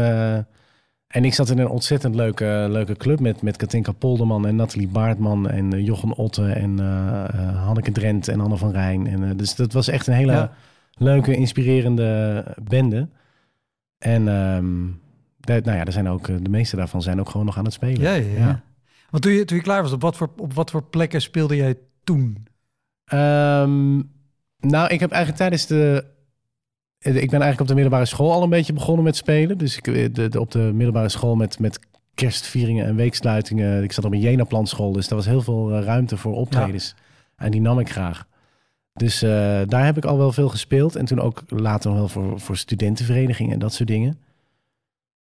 [1.12, 4.88] en ik zat in een ontzettend leuke, leuke club met, met Katinka Polderman en Nathalie
[4.88, 9.08] Baartman en eh, Jochem Otte en eh, eh, Hanneke Drent en Anne van Rijn.
[9.08, 10.54] En, dus dat was echt een hele Ja.
[10.93, 13.08] leuke, inspirerende bende.
[13.97, 14.86] En ehm,
[15.38, 17.74] de, nou ja, er zijn ook, de meeste daarvan zijn ook gewoon nog aan het
[17.74, 18.02] spelen.
[18.02, 18.62] Ja, ja, ja.
[19.10, 21.56] Want toen je, toen je klaar was, op wat, voor, op wat voor plekken speelde
[21.56, 22.47] jij toen?
[23.06, 24.02] Ehm,
[24.60, 26.06] nou, ik heb eigenlijk tijdens de.
[27.04, 29.58] Ik ben eigenlijk op de middelbare school al een beetje begonnen met spelen.
[29.58, 31.80] Dus ik, eh, de, de- op de middelbare school met, met
[32.14, 33.84] kerstvieringen en weeksluitingen.
[33.84, 36.96] Ik zat op een Jena-plantschool, dus daar was heel veel eh, ruimte voor optredens.
[37.36, 38.28] En die nam ik graag.
[38.94, 39.30] Dus eh,
[39.68, 40.96] daar heb ik al wel veel gespeeld.
[40.96, 44.20] En toen ook later nog wel voor, voor studentenverenigingen en dat soort dingen.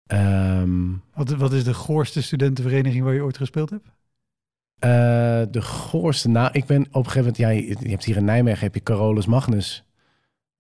[0.08, 3.86] Ehm, Wat, wat is de goorste studentenvereniging waar je ooit gespeeld hebt?
[4.80, 4.90] Eh,
[5.52, 6.30] de goorste.
[6.30, 7.38] Nou, ik ben op een gegeven moment.
[7.38, 9.84] Ja, je, je hebt hier in Nijmegen heb je Carolus Magnus.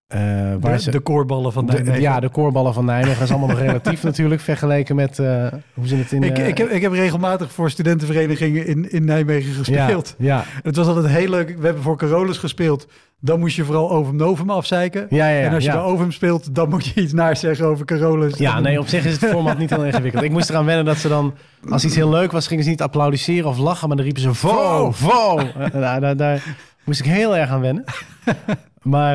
[0.10, 0.19] Eh,
[0.60, 2.02] waar De, ze, de koorballen van de- Nijmegen.
[2.02, 3.13] ja, de koorballen van Nijmegen.
[3.13, 6.24] Dat is allemaal nog relatief natuurlijk vergeleken met eh, hoe ze het in.
[6.24, 10.15] ik, eh, ik, heb, ik heb regelmatig voor studentenverenigingen in, in Nijmegen gespeeld.
[10.17, 11.48] Ja, ja, Het was altijd heel leuk.
[11.60, 12.88] We hebben voor Carolus gespeeld.
[13.22, 15.08] Dan moest je vooral Ovum Novum afzeiken.
[15.10, 17.65] ja, ja, ja, en als je bij Ovum speelt, dan moet je iets naar zeggen
[17.65, 18.38] over Carolus.
[18.38, 20.24] Ja, nee, op zich is het format niet heel ingewikkeld.
[20.24, 21.34] Ik moest eraan wennen dat ze dan,
[21.69, 24.34] als iets heel leuk was, gingen ze niet applaudisseren of lachen, maar dan riepen ze
[24.34, 25.39] vo, vo.
[25.72, 26.43] Daar, daar
[26.89, 27.84] moest ik heel erg aan wennen.
[28.82, 29.13] Maar,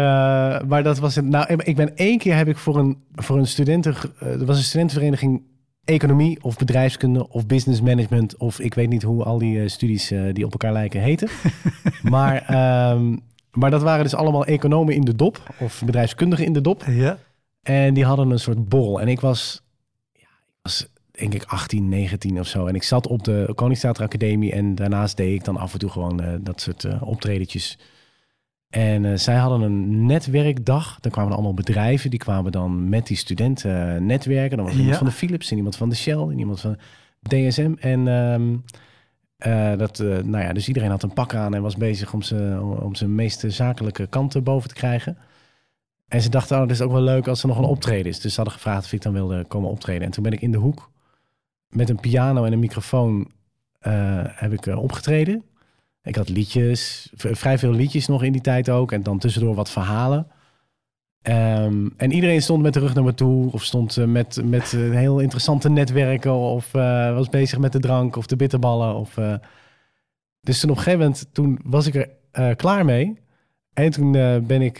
[0.60, 1.24] eh, maar dat was het.
[1.24, 4.56] Nou, ik- ben één keer heb ik voor een, voor een studenten, eh, er was
[4.56, 5.42] een studentenvereniging
[5.84, 10.10] economie of bedrijfskunde of business management of ik weet niet hoe al die eh, studies
[10.10, 11.28] eh, die op elkaar lijken heten.
[12.02, 13.16] maar, ehm,
[13.50, 16.84] maar dat waren dus allemaal economen in de dop of bedrijfskundigen in de dop.
[16.88, 17.18] Ja.
[17.62, 19.00] En die hadden een soort borrel.
[19.00, 19.62] En ik was,
[20.12, 20.86] ja, ik was
[21.18, 22.66] denk ik 18, 19 of zo.
[22.66, 24.52] En ik zat op de Koningstheater Academie.
[24.52, 27.78] En daarnaast deed ik dan af en toe gewoon eh, dat soort eh optredetjes.
[28.68, 31.00] En eh, zij hadden een netwerkdag.
[31.00, 32.10] Dan kwamen allemaal bedrijven.
[32.10, 34.56] Die kwamen dan met die studenten netwerken.
[34.56, 36.76] Dan was iemand van de Philips en iemand van de Shell en iemand van
[37.22, 37.74] DSM.
[37.78, 38.56] En ehm,
[39.36, 42.60] eh, dat, nou ja, dus iedereen had een pak aan en was bezig om zijn
[42.60, 45.18] om zijn meest zakelijke kanten boven te krijgen.
[46.08, 48.20] En ze dachten, oh, dat is ook wel leuk als er nog een optreden is.
[48.20, 50.02] Dus ze hadden gevraagd of ik dan wilde komen optreden.
[50.02, 50.92] En toen ben ik in de hoek
[51.74, 53.30] met een piano en een microfoon
[53.84, 55.44] eh, heb ik eh, opgetreden.
[56.02, 58.92] Ik had liedjes, vrij veel liedjes nog in die tijd ook.
[58.92, 60.26] En dan tussendoor wat verhalen.
[61.22, 63.52] Ehm, en iedereen stond met de rug naar me toe.
[63.52, 66.32] Of stond eh, met, met heel interessante netwerken.
[66.32, 68.94] Of was bezig met de drank of de bitterballen.
[68.94, 69.14] Of,
[70.40, 73.18] Dus toen op een gegeven moment, toen was ik er klaar mee.
[73.72, 74.12] En toen
[74.46, 74.76] ben ik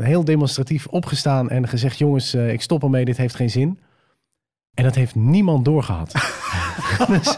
[0.00, 1.98] heel demonstratief opgestaan en gezegd...
[1.98, 3.78] jongens, ik stop ermee, dit heeft geen zin.
[4.74, 6.12] En dat heeft niemand doorgehad.
[7.08, 7.36] dus,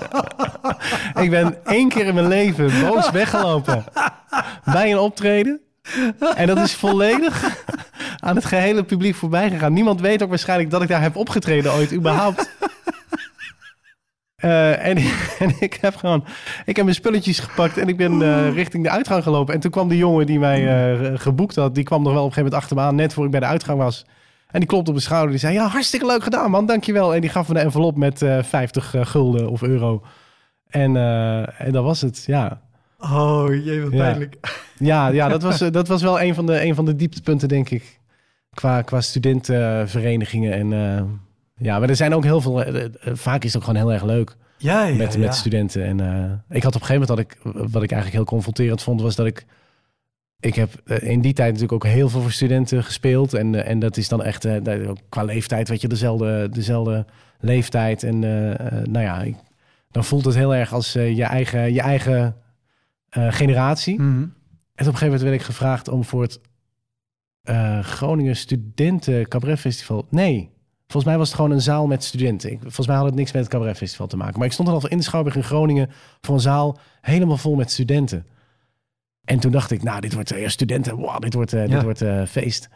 [1.23, 3.85] ik ben één keer in mijn leven boos weggelopen
[4.65, 5.61] bij een optreden.
[6.37, 7.65] En dat is volledig
[8.19, 9.73] aan het gehele publiek voorbij gegaan.
[9.73, 12.51] Niemand weet ook waarschijnlijk dat ik daar heb opgetreden ooit, überhaupt.
[14.43, 14.97] Eh, en,
[15.39, 16.25] en ik heb gewoon,
[16.65, 19.55] ik heb mijn spulletjes gepakt en ik ben eh, richting de uitgang gelopen.
[19.55, 22.29] En toen kwam de jongen die mij eh, geboekt had, die kwam nog wel op
[22.29, 24.07] een gegeven moment achter me aan, net voor ik bij de uitgang was.
[24.53, 25.31] En die klopte op mijn schouder.
[25.31, 27.15] Die zei, ja, hartstikke leuk gedaan, man, dankjewel.
[27.15, 30.03] En die gaf me een envelop met eh 50 gulden of euro.
[30.69, 32.61] En, eh, en dat was het, ja.
[32.99, 33.99] Oh, jee, wat Ja.
[33.99, 34.37] pijnlijk.
[34.79, 37.49] Ja, ja dat, was, eh, dat was wel een van de, een van de dieptepunten,
[37.49, 38.01] denk ik.
[38.55, 40.53] Qua, qua studentenverenigingen.
[40.53, 41.03] En, eh,
[41.57, 42.63] ja, maar er zijn ook heel veel...
[42.65, 45.19] eh, eh, vaak is het ook gewoon heel erg leuk Ja, ja, met, ja.
[45.19, 45.85] met studenten.
[45.85, 47.09] En eh, ik had op een gegeven moment...
[47.09, 49.45] Dat ik, wat ik eigenlijk heel confronterend vond, was dat ik...
[50.43, 53.35] Ik heb eh, in die tijd natuurlijk ook heel veel voor studenten gespeeld.
[53.35, 57.07] En, eh, en dat is dan echt eh, qua leeftijd, weet je, dezelfde, dezelfde
[57.41, 58.03] leeftijd.
[58.03, 58.19] En
[58.91, 59.25] nou ja,
[59.91, 62.37] dan voelt het heel erg als je eigen, je eigen
[63.11, 64.01] generatie.
[64.01, 64.07] Mhm.
[64.13, 64.33] En op
[64.75, 66.41] een gegeven moment werd ik gevraagd om voor het
[67.87, 70.07] Groningen Studenten Cabaret Festival.
[70.11, 70.51] Nee,
[70.87, 72.53] volgens mij was het gewoon een zaal met studenten.
[72.53, 74.39] Ik, volgens mij had het niks met het Cabaret Festival te maken.
[74.39, 77.55] Maar ik stond er al in de Schouwburg in Groningen voor een zaal helemaal vol
[77.55, 78.27] met studenten.
[79.25, 81.75] En toen dacht ik, nou, dit wordt uh, studenten, wow, dit wordt, eh, Ja.
[81.75, 82.69] dit wordt eh, feest.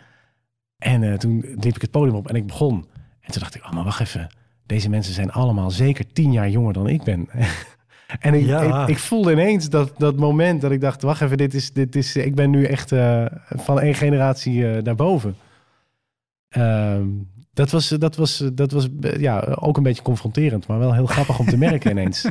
[0.78, 2.87] En eh, toen liep ik het podium op en ik begon.
[3.20, 4.26] En toen dacht ik, oh, maar wacht even.
[4.66, 7.28] Deze mensen zijn allemaal zeker tien jaar jonger dan ik ben.
[8.20, 8.82] en ik, Ja.
[8.82, 11.96] ik, ik voelde ineens dat, dat moment dat ik dacht, wacht even, dit is, dit
[11.96, 15.37] is, ik ben nu echt eh, van één generatie eh daarboven.
[16.48, 17.09] Ehm,
[17.57, 21.07] dat was, dat was, dat was eh, ja, ook een beetje confronterend, maar wel heel
[21.07, 22.25] grappig om te merken ineens.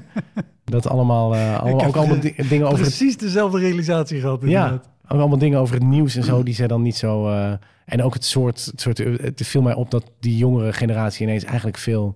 [0.63, 4.41] Dat allemaal, eh, allemaal ook allemaal di- dingen over het Precies dezelfde realisatie gehad.
[4.41, 4.89] ja, inderdaad.
[5.07, 7.27] ook allemaal dingen over het nieuws en zo, die zij dan niet zo.
[7.29, 7.51] eh,
[7.85, 8.97] en ook het soort, het soort.
[8.97, 12.15] Het viel mij op dat die jongere generatie ineens eigenlijk veel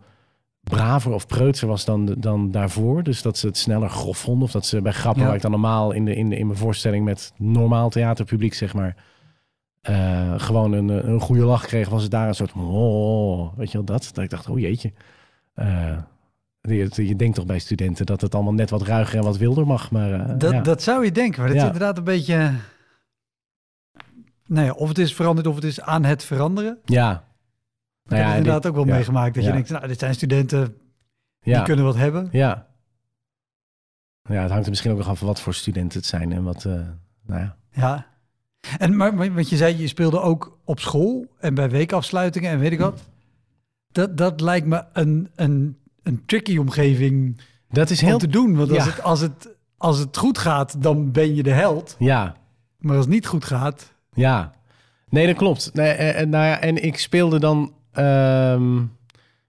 [0.64, 3.04] braver of preutser was dan, dan daarvoor.
[3.04, 4.44] Dus dat ze het sneller grof vonden.
[4.44, 5.28] Of dat ze bij grappen Ja.
[5.28, 8.74] waar ik dan normaal in, de, in, de, in mijn voorstelling met normaal theaterpubliek, zeg
[8.74, 8.96] maar.
[9.82, 12.54] Eh, gewoon een, een goede lach kreeg, was het daar een soort.
[12.54, 14.10] Oh, weet je wel dat?
[14.14, 14.94] Dat ik dacht, oh jeetje.
[15.54, 15.98] Eh,
[16.62, 19.68] je, je denkt toch bij studenten dat het allemaal net wat ruiger en wat wilder
[19.68, 19.92] mag.
[19.92, 20.62] Maar eh, Dat, ja.
[20.62, 21.68] dat zou je denken, maar dat is Ja.
[21.72, 22.54] inderdaad een beetje...
[24.46, 26.80] Nou ja, of het is veranderd of het is aan het veranderen.
[26.86, 27.12] ja.
[27.12, 28.94] Ik heb het dit- inderdaad ook wel ja.
[28.94, 29.34] meegemaakt.
[29.34, 29.56] Dat je Ja.
[29.56, 30.78] denkt, nou, dit zijn studenten,
[31.42, 31.56] Ja.
[31.56, 32.28] die kunnen wat hebben.
[32.32, 32.68] Ja.
[34.24, 36.44] Ja, het hangt er misschien ook nog af van wat voor studenten het zijn en
[36.44, 36.72] wat, eh,
[37.26, 37.56] nou ja.
[37.72, 38.06] Ja.
[38.78, 42.72] En maar, wat je zei, je speelde ook op school en bij weekafsluitingen en weet
[42.72, 43.02] ik wat.
[43.92, 48.56] Dat, dat lijkt me een, een, een tricky omgeving Dat is om heel, te doen.
[48.56, 48.90] Want als, ja.
[48.92, 51.96] het, als, het, als het goed gaat, dan ben je de held.
[52.00, 52.36] ja,
[52.78, 54.54] Maar als het niet goed gaat, ja.
[55.10, 55.74] Nee, dat klopt.
[55.74, 58.76] Nee, eh, eh, nou ja, en ik speelde dan, ehm,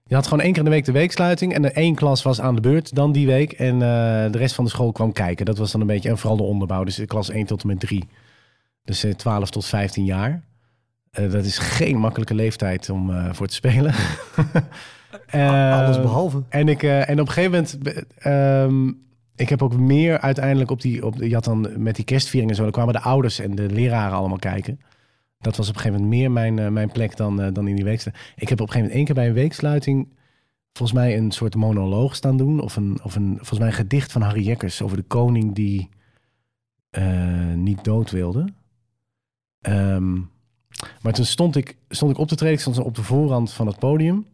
[0.03, 2.41] je had gewoon één keer in de week de weeksluiting en de één klas was
[2.41, 5.45] aan de beurt dan die week en eh, de rest van de school kwam kijken.
[5.45, 7.79] Dat was dan een beetje, en vooral de onderbouw, dus klas 1 tot en met
[7.79, 8.07] 3.
[8.83, 10.43] Dus eh, 12 tot 15 jaar.
[11.11, 13.93] Eh, dat is geen makkelijke leeftijd om eh, voor te spelen.
[15.31, 16.43] alles Eh, behalve.
[16.49, 17.77] En, ik, eh, en op een gegeven moment,
[18.17, 18.87] ehm,
[19.35, 22.57] ik heb ook meer uiteindelijk op die, op, je had dan met die kerstviering en
[22.57, 24.79] zo, dan kwamen de ouders en de leraren allemaal kijken.
[25.39, 27.75] Dat was op een gegeven moment meer mijn, eh, mijn plek dan, eh, dan in
[27.75, 28.35] die weeksluiting.
[28.35, 30.07] Ik heb op een gegeven moment één keer bij een weeksluiting
[30.73, 32.59] volgens mij een soort monoloog staan doen.
[32.59, 35.89] Of een, of een volgens mij een gedicht van Harry Jekkers over de koning die
[36.89, 38.47] eh, niet dood wilde.
[39.61, 40.13] Ehm,
[41.01, 43.53] maar toen stond ik, stond ik op te treden, ik stond zo op de voorrand
[43.53, 44.25] van het podium.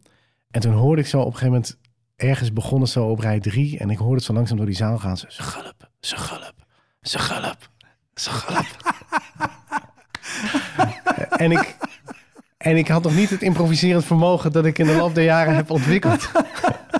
[0.50, 1.78] En toen hoorde ik zo op een gegeven moment
[2.16, 3.78] ergens begonnen zo op rij drie.
[3.78, 5.16] En ik hoorde het zo langzaam door die zaal gaan.
[5.16, 6.54] Ze gulp, ze gulp,
[7.02, 7.70] ze gulp,
[8.14, 8.96] ze gulp.
[11.44, 11.76] en, ik,
[12.56, 15.54] en ik had nog niet het improviserend vermogen dat ik in de loop der jaren
[15.54, 16.30] heb ontwikkeld.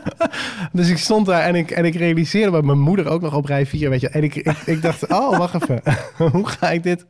[0.72, 3.44] dus ik stond daar en ik, en ik realiseerde me, mijn moeder ook nog op
[3.44, 4.08] rij vier, weet je.
[4.08, 5.82] En ik, ik, ik dacht, oh, wacht even.
[6.32, 7.06] Hoe ga ik dit...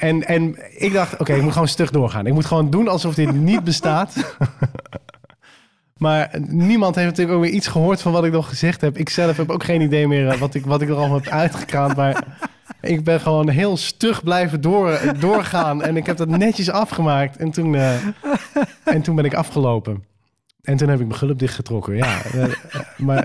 [0.00, 2.26] En, en ik dacht, oké, ik moet gewoon stug doorgaan.
[2.26, 4.36] Ik moet gewoon doen alsof dit niet bestaat.
[5.96, 8.96] maar niemand heeft natuurlijk ook weer iets gehoord van wat ik nog gezegd heb.
[8.96, 11.32] Ik zelf heb ook geen idee meer eh, wat ik, wat ik er allemaal heb
[11.32, 11.96] uitgekraamd.
[11.96, 12.24] Maar
[12.80, 15.82] ik ben gewoon heel stug blijven door, doorgaan.
[15.82, 17.36] En ik heb dat netjes afgemaakt.
[17.36, 17.94] En toen, eh,
[18.84, 20.04] en toen ben ik afgelopen.
[20.62, 22.22] En toen heb ik mijn gulp dichtgetrokken, ja.
[22.22, 22.44] Eh,
[22.96, 23.24] maar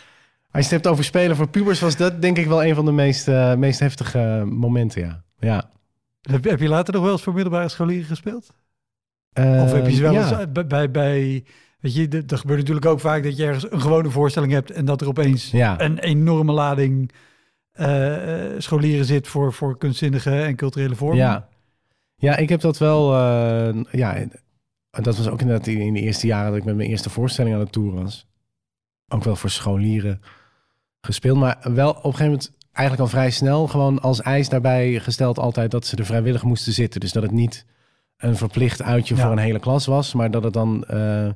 [0.52, 1.80] als je het hebt over spelen voor pubers...
[1.80, 5.24] was dat denk ik wel een van de meest, meest heftige momenten, ja.
[5.38, 5.74] Ja.
[6.30, 8.54] Heb, je later nog wel eens voor middelbare scholieren gespeeld?
[9.34, 10.30] Of heb je ze wel Ehm, ja.
[10.30, 11.44] eens eh, bij, bij, bij
[11.80, 14.84] weet je, er gebeurt natuurlijk ook vaak dat je ergens een gewone voorstelling hebt en
[14.84, 15.80] dat er opeens Ja.
[15.80, 17.12] een enorme lading
[17.72, 21.18] eh, eh, scholieren zit voor, voor kunstzinnige en culturele vormen.
[21.18, 21.48] Ja.
[22.16, 23.14] ja, ik heb dat wel.
[23.14, 24.24] eh, ja,
[24.90, 27.64] dat was ook inderdaad in de eerste jaren dat ik met mijn eerste voorstelling aan
[27.64, 28.26] de tour was.
[29.08, 30.20] Ook wel voor scholieren
[31.00, 31.38] gespeeld.
[31.38, 35.38] Maar wel op een gegeven moment eigenlijk al vrij snel gewoon als eis daarbij gesteld
[35.38, 37.00] altijd dat ze er vrijwillig moesten zitten.
[37.00, 37.66] Dus dat het niet
[38.16, 39.22] een verplicht uitje Ja.
[39.22, 41.28] voor een hele klas was, maar dat het dan eh,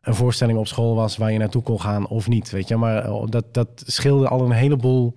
[0.00, 2.50] een voorstelling op school was waar je naartoe kon gaan of niet.
[2.50, 5.16] Weet je, maar eh, dat, dat scheelde al een heleboel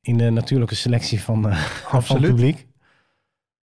[0.00, 1.56] in de natuurlijke selectie van, eh,
[2.02, 2.66] van het publiek.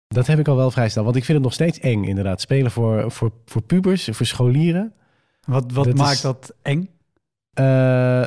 [0.08, 1.04] Dat heb ik al wel vrij snel.
[1.04, 2.40] Want ik vind het nog steeds eng, inderdaad.
[2.40, 4.92] Spelen voor, voor, voor pubers, voor scholieren.
[5.46, 6.88] Wat, wat Dat maakt is- dat eng?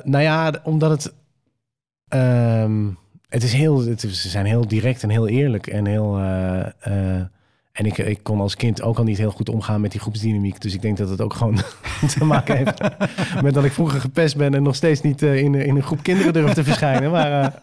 [0.04, 1.14] Nou ja, omdat het.
[2.08, 2.90] ehm,
[3.30, 3.86] het is heel.
[3.86, 5.68] Het ze zijn heel direct en heel eerlijk.
[5.68, 6.18] En heel.
[6.18, 7.22] eh, eh,
[7.72, 10.62] en ik, ik kon als kind ook al niet heel goed omgaan met die groepsdynamiek.
[10.62, 11.60] Dus ik denk dat het ook gewoon
[12.18, 12.82] te maken heeft
[13.42, 16.04] met dat ik vroeger gepest ben en nog steeds niet eh, in, in een groep
[16.04, 17.12] kinderen durf te verschijnen.
[17.12, 17.54] Maar,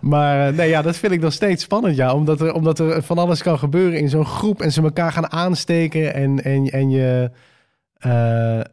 [0.00, 1.96] maar nee, ja, dat vind ik nog steeds spannend.
[1.96, 5.12] Ja, omdat, er, omdat er van alles kan gebeuren in zo'n groep en ze elkaar
[5.12, 7.30] gaan aansteken en, en, en je,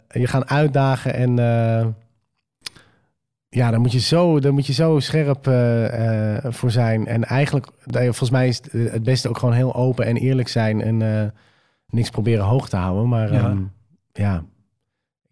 [0.08, 1.14] je gaan uitdagen.
[1.14, 1.36] En
[3.56, 7.08] ja, daar moet je zo, daar moet je zo scherp eh, eh, voor zijn.
[7.08, 10.82] En eigenlijk, volgens mij is het, het beste ook gewoon heel open en eerlijk zijn
[10.82, 11.28] en eh,
[11.88, 13.10] niks proberen hoog te houden.
[13.10, 13.40] Maar Ja.
[13.40, 13.58] ja,
[14.14, 14.44] ja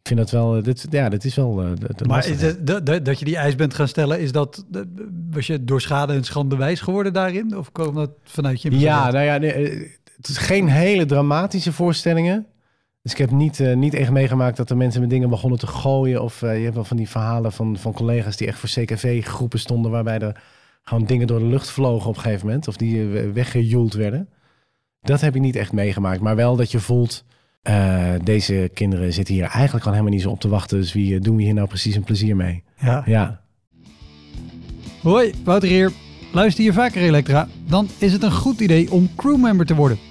[0.02, 3.06] ik vind dat wel, eh, dit, ja, dit is wel eh, Maar is dat, dat,
[3.06, 4.88] dat je die eis bent gaan stellen, is dat, dat-
[5.32, 7.58] was je door schade en schande wijs geworden daarin?
[7.58, 8.80] Of kwam dat vanuit je?
[8.80, 12.46] Ja, nou ja, nee, eh, het is geen hele dramatische voorstellingen.
[13.02, 15.68] Dus ik heb niet, eh, niet echt meegemaakt dat er mensen met dingen begonnen te
[15.68, 16.24] gooien.
[16.24, 19.60] Of eh, je hebt wel van die verhalen van, van collega's die echt voor CKV-groepen
[19.60, 19.92] stonden...
[19.92, 20.42] waarbij er
[20.84, 22.68] gewoon dingen door de lucht vlogen op een gegeven moment.
[22.68, 24.30] Of die eh, weggejoeld werden.
[25.02, 26.22] Dat heb ik niet echt meegemaakt.
[26.22, 27.26] Maar wel dat je voelt...
[28.24, 30.80] deze kinderen zitten hier eigenlijk al helemaal niet zo op te wachten.
[30.80, 32.64] Dus wie doen we hier nou precies een plezier mee?
[32.78, 33.04] ja.
[33.06, 33.42] Ja,
[35.02, 35.92] Hoi, Wouter hier.
[36.32, 37.48] Luister je vaker Elektra?
[37.68, 40.11] Dan is het een goed idee om crewmember te worden.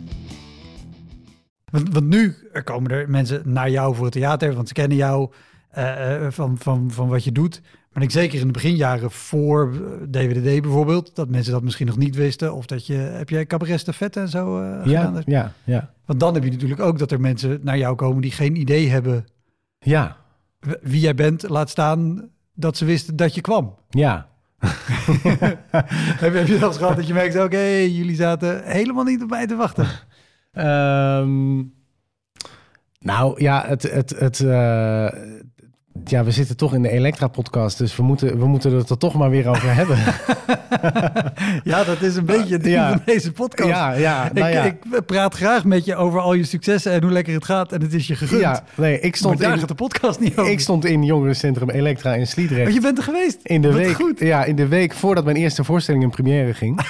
[1.71, 5.31] Want, want nu komen er mensen naar jou voor het theater, want ze kennen jou
[5.69, 7.61] eh, eh, van, van, van wat je doet.
[7.91, 9.79] Maar ik zeker in de beginjaren voor eh,
[10.09, 12.53] DWDD bijvoorbeeld, dat mensen dat misschien nog niet wisten.
[12.53, 15.13] Of dat je, heb jij cabaret stafette en zo eh, gedaan?
[15.13, 15.93] ja, ja, ja.
[16.05, 18.89] Want dan heb je natuurlijk ook dat er mensen naar jou komen die geen idee
[18.89, 19.25] hebben
[19.79, 20.17] Ja,
[20.81, 21.49] wie jij bent.
[21.49, 23.75] Laat staan dat ze wisten dat je kwam.
[23.89, 24.29] ja.
[24.59, 25.59] heb,
[26.33, 29.55] heb je eens gehad dat je merkt, oké, jullie zaten helemaal niet op mij te
[29.55, 29.87] wachten.
[30.51, 31.57] Ehm,
[32.99, 35.07] nou ja, het, het, het, eh,
[36.05, 39.13] ja, we zitten toch in de Elektra-podcast, dus we moeten, we moeten het er toch
[39.13, 39.97] maar weer over hebben.
[41.63, 42.89] Ja, dat is een beetje het ding Ja.
[42.91, 43.69] van deze podcast.
[43.69, 44.63] ja, ja, nou ik, ja.
[44.63, 47.71] ik praat graag met je over al je successen en hoe lekker het gaat.
[47.71, 48.41] En het is je gegund.
[48.41, 50.51] ja, nee, ik maar stond, daar in, gaat de podcast niet over.
[50.51, 52.73] ik stond in jongerencentrum Elektra in Maar Sliedrecht.
[52.73, 53.39] je bent er geweest.
[53.43, 54.19] In de, Wat week, goed.
[54.19, 56.79] Ja, in de week voordat mijn eerste voorstelling in première ging.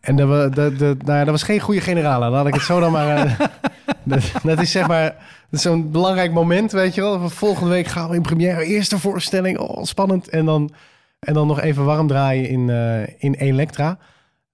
[0.00, 2.30] en dat, dat, nou ja, dat was geen goede generale.
[2.30, 3.16] Laat ik het zo dan maar...
[3.16, 3.40] eh,
[4.04, 5.14] dat, dat is zeg maar
[5.50, 7.28] zo'n belangrijk moment, weet je wel.
[7.30, 8.64] Volgende week gaan we in première.
[8.64, 10.28] Eerste voorstelling, oh, spannend.
[10.28, 10.70] En dan,
[11.18, 13.98] en dan nog even warm draaien in, eh, in Elektra.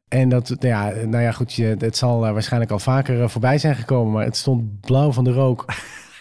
[0.08, 3.76] En dat, nou ja, nou ja, goed, het zal eh, waarschijnlijk al vaker voorbij zijn
[3.76, 4.12] gekomen.
[4.12, 5.64] Maar het stond blauw van de rook.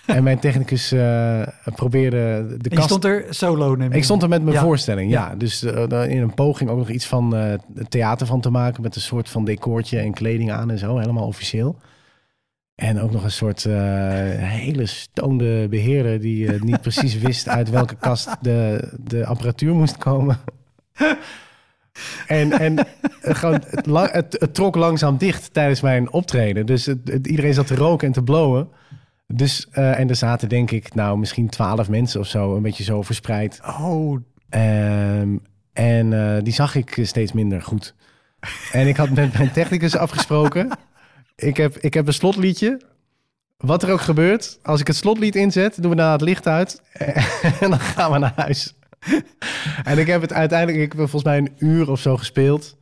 [0.05, 1.41] En mijn technicus eh,
[1.75, 2.83] probeerde de kast...
[2.87, 4.61] stond er solo, neem Ik stond er met mijn Ja.
[4.61, 5.29] voorstelling, ja.
[5.29, 5.35] Ja.
[5.35, 7.53] Dus eh, in een poging ook nog iets van eh,
[7.89, 8.81] theater van te maken...
[8.81, 11.77] met een soort van decoortje en kleding aan en zo, helemaal officieel.
[12.75, 16.19] En ook nog een soort hele stoonde beheerder...
[16.21, 20.37] die niet precies wist uit welke kast de, de apparatuur moest komen.
[22.27, 22.85] en en
[23.21, 26.65] gewoon, het, het, het trok langzaam dicht tijdens mijn optreden.
[26.65, 28.67] Dus het, het- iedereen zat te roken en te blowen.
[29.33, 32.55] Dus, eh, en er zaten denk ik, nou misschien twaalf mensen of zo...
[32.55, 35.37] een beetje zo verspreid Oh, Ehm,
[35.73, 37.95] en eh, die zag ik steeds minder goed.
[38.71, 40.69] En ik had met mijn technicus afgesproken.
[41.35, 42.81] Ik heb, ik heb een slotliedje.
[43.57, 46.81] Wat er ook gebeurt, als ik het slotlied inzet, doen we daarna het licht uit.
[47.61, 48.75] En dan gaan we naar huis.
[49.83, 52.77] En ik heb het uiteindelijk, ik heb volgens mij een uur of zo gespeeld.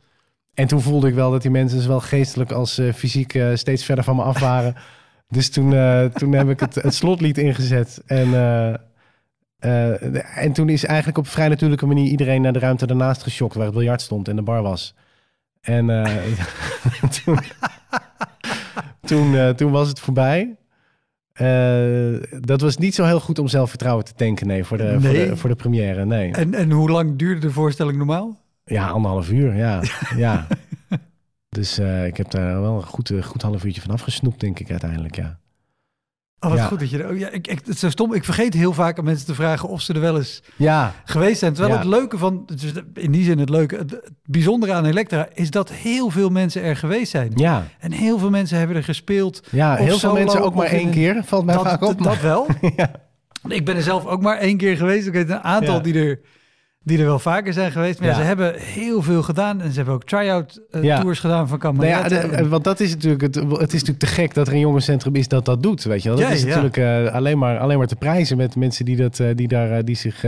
[0.54, 4.04] En toen voelde ik wel dat die mensen zowel geestelijk als eh, fysiek steeds verder
[4.04, 4.74] van me af waren.
[5.30, 8.02] Dus toen, eh, toen heb ik het, het slotlied ingezet.
[8.06, 8.74] En, eh,
[9.58, 13.54] eh, en toen is eigenlijk op vrij natuurlijke manier iedereen naar de ruimte daarnaast geschokt
[13.54, 14.94] waar het biljart stond en de bar was.
[15.60, 15.86] En
[17.24, 17.38] toen,
[19.00, 20.56] toen, toen was het voorbij.
[22.40, 25.28] Dat was niet zo heel goed om zelfvertrouwen te tanken, nee, voor de, Voor Nee.
[25.28, 26.32] de, voor de première, nee.
[26.32, 28.38] En, en hoe lang duurde de voorstelling normaal?
[28.64, 29.82] Ja, anderhalf uur, ja.
[30.16, 30.46] ja.
[31.56, 34.58] Dus eh, ik heb daar wel een goed, eh, goed half uurtje van afgesnoept, denk
[34.58, 35.38] ik uiteindelijk, ja.
[36.40, 36.64] Oh, wat Ja.
[36.66, 37.02] goed dat je...
[37.02, 38.14] er- ja, ik, ik, het is zo stom.
[38.14, 41.38] Ik vergeet heel vaak aan mensen te vragen of ze er wel eens Ja, geweest
[41.38, 41.52] zijn.
[41.52, 41.80] Terwijl Ja.
[41.80, 42.48] het leuke van...
[42.94, 43.76] in die zin het leuke...
[43.76, 47.32] Het, het bijzondere aan Elektra is dat heel veel mensen er geweest zijn.
[47.34, 49.42] ja, En heel veel mensen hebben er gespeeld.
[49.50, 49.76] ja.
[49.76, 52.02] Heel veel mensen ook maar één een- keer, valt mij dat, vaak op.
[52.02, 52.46] dat, dat wel.
[52.76, 52.90] ja.
[53.48, 55.06] Ik ben er zelf ook maar één keer geweest.
[55.06, 56.20] Ik weet een aantal die, er,
[56.84, 58.00] die er wel vaker zijn geweest.
[58.00, 59.60] Maar ja, ze hebben heel veel gedaan.
[59.60, 61.00] En ze hebben ook try-out eh, Ja.
[61.00, 64.34] tours gedaan van Nou ja, want dat is natuurlijk het, het is natuurlijk te gek
[64.34, 66.18] dat er een jongerencentrum is dat dat doet, weet je wel.
[66.18, 69.20] Dat Ja, is natuurlijk eh, alleen, maar, alleen maar te prijzen met mensen die, dat,
[69.20, 70.20] eh, die, daar, die zich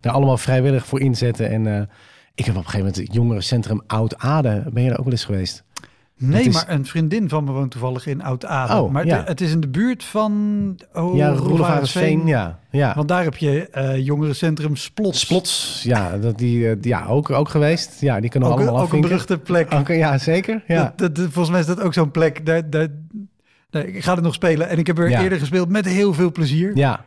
[0.00, 1.50] daar allemaal vrijwillig voor inzetten.
[1.50, 1.88] En
[2.34, 5.12] ik heb op een gegeven moment het jongerencentrum Oud Aarde, ben je daar ook wel
[5.12, 5.64] eens geweest?
[6.22, 8.82] Nee, is- maar een vriendin van me woont toevallig in Oud-Aden.
[8.82, 9.16] Oh, maar ja.
[9.18, 10.32] het, het is in de buurt van
[10.92, 12.26] oh, ja, Arendsveen.
[12.26, 12.58] ja.
[12.70, 12.92] ja.
[12.94, 15.20] Want daar heb je eh jongerencentrum Splots.
[15.20, 18.00] Splots, ja, dat die, eh, ja ook, ook geweest.
[18.00, 19.88] Ja, die kunnen Ook, een- allemaal ook een beruchte plek.
[19.88, 20.62] Ja, zeker.
[20.66, 20.82] Ja.
[20.84, 22.46] Dat, dat- dat- volgens mij is dat ook zo'n plek.
[22.46, 22.88] Daar, daar,
[23.70, 24.68] nee, ik ga het nog spelen.
[24.68, 25.22] En ik heb er Ja.
[25.22, 26.76] eerder gespeeld met heel veel plezier.
[26.76, 27.04] Ja.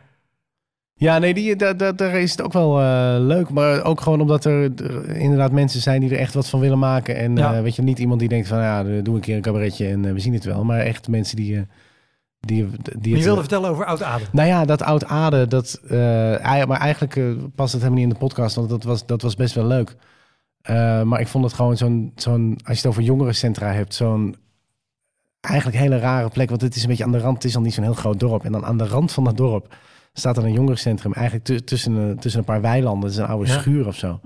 [0.98, 3.50] Ja, nee, die, daar, daar, daar is het ook wel eh, leuk.
[3.50, 6.78] Maar ook gewoon omdat er, er inderdaad mensen zijn die er echt wat van willen
[6.78, 7.16] maken.
[7.16, 7.54] En Ja.
[7.56, 10.04] eh, weet je, niet iemand die denkt van ja, doe een keer een cabaretje en
[10.04, 10.64] eh, we zien het wel.
[10.64, 11.56] Maar echt mensen die...
[11.56, 11.62] eh,
[12.40, 14.28] die, die je wilde vertellen over Oud-Aden.
[14.32, 15.96] Nou ja, dat oud aarde, dat, eh,
[16.64, 19.34] maar eigenlijk eh, past het helemaal niet in de podcast, want dat was, dat was
[19.34, 19.96] best wel leuk.
[20.62, 24.36] Eh, maar ik vond het gewoon zo'n, zo'n, als je het over jongerencentra hebt, zo'n
[25.40, 26.48] eigenlijk hele rare plek.
[26.48, 28.20] Want het is een beetje aan de rand, het is al niet zo'n heel groot
[28.20, 28.44] dorp.
[28.44, 29.74] En dan aan de rand van dat dorp
[30.18, 33.02] staat er een jongerencentrum, eigenlijk tu- tussen, een- tussen een paar weilanden.
[33.02, 33.58] Het is een oude Ja.
[33.58, 34.20] schuur of zo.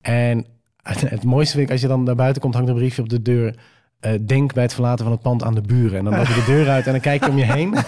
[0.00, 0.46] En
[0.82, 3.22] het, mooiste vind ik, als je dan naar buiten komt, hangt een briefje op de
[3.22, 3.54] deur.
[4.00, 5.98] eh, denk bij het verlaten van het pand aan de buren.
[5.98, 7.74] En dan loop je de deur uit en dan kijk je om je heen.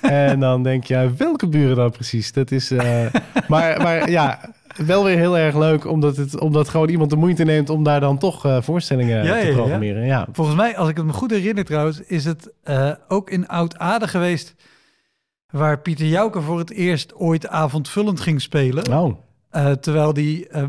[0.00, 2.32] En dan denk je, ja, welke buren dan precies?
[2.32, 3.06] Dat is, eh,
[3.48, 4.40] maar, maar ja,
[4.86, 8.00] wel weer heel erg leuk, omdat, het, omdat gewoon iemand de moeite neemt om daar
[8.00, 10.06] dan toch eh, voorstellingen Ja, ja, te programmeren.
[10.06, 13.48] Ja, Volgens mij, als ik het me goed herinner trouwens, is het eh, ook in
[13.48, 14.54] Oud-Aden geweest...
[15.50, 18.92] waar Pieter Jouke voor het eerst ooit avondvullend ging spelen.
[18.92, 19.18] Oh,
[19.50, 20.64] Eh, terwijl hij eh,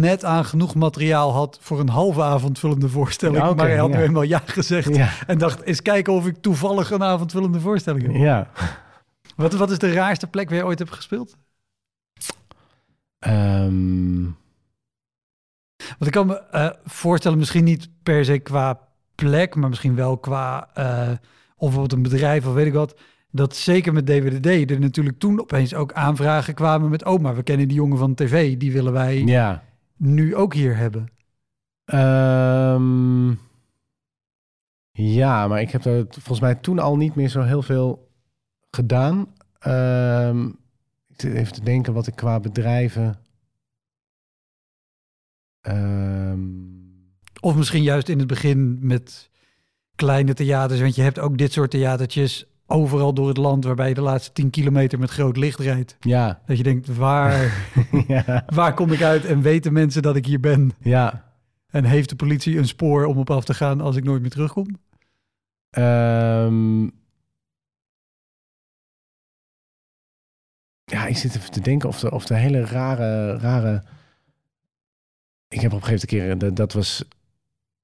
[0.00, 3.38] net aan genoeg materiaal had voor een halve avondvullende voorstelling.
[3.42, 3.96] Ja, maar hij had ja.
[3.96, 4.96] nu eenmaal ja gezegd.
[4.96, 5.08] ja.
[5.26, 8.14] En dacht, eens kijken of ik toevallig een avondvullende voorstelling heb.
[8.14, 8.50] ja.
[9.36, 11.36] Wat, wat is de raarste plek waar je ooit hebt gespeeld?
[13.20, 14.22] Ehm,
[15.76, 20.18] Want ik kan me eh, voorstellen, misschien niet per se qua plek, maar misschien wel
[20.18, 21.10] qua eh,
[21.56, 23.00] of bijvoorbeeld een bedrijf of weet ik wat.
[23.30, 27.04] Dat zeker met DWDD er natuurlijk toen opeens ook aanvragen kwamen met...
[27.04, 29.62] oh, maar we kennen die jongen van tv, die willen wij ja.
[29.96, 31.08] nu ook hier hebben.
[31.84, 33.30] Ehm,
[34.90, 38.10] ja, maar ik heb er volgens mij toen al niet meer zo heel veel
[38.70, 39.26] gedaan.
[39.58, 40.48] Ehm,
[41.24, 43.18] even te denken wat ik qua bedrijven...
[45.60, 46.40] Ehm,
[47.40, 49.30] Of misschien juist in het begin met
[49.94, 50.80] kleine theaters.
[50.80, 53.64] Want je hebt ook dit soort theatertjes overal door het land...
[53.64, 55.96] waarbij je de laatste 10 kilometer met groot licht rijdt.
[56.00, 57.52] ja, Dat je denkt, waar,
[58.08, 60.72] ja, waar kom ik uit en weten mensen dat ik hier ben?
[60.80, 61.28] ja.
[61.70, 64.30] En heeft de politie een spoor om op af te gaan als ik nooit meer
[64.30, 64.66] terugkom?
[65.70, 66.88] Ehm,
[70.90, 73.82] ja, ik zit even te denken of de, of de hele rare, rare...
[75.48, 77.04] Ik heb op een gegeven moment een keer, dat- dat was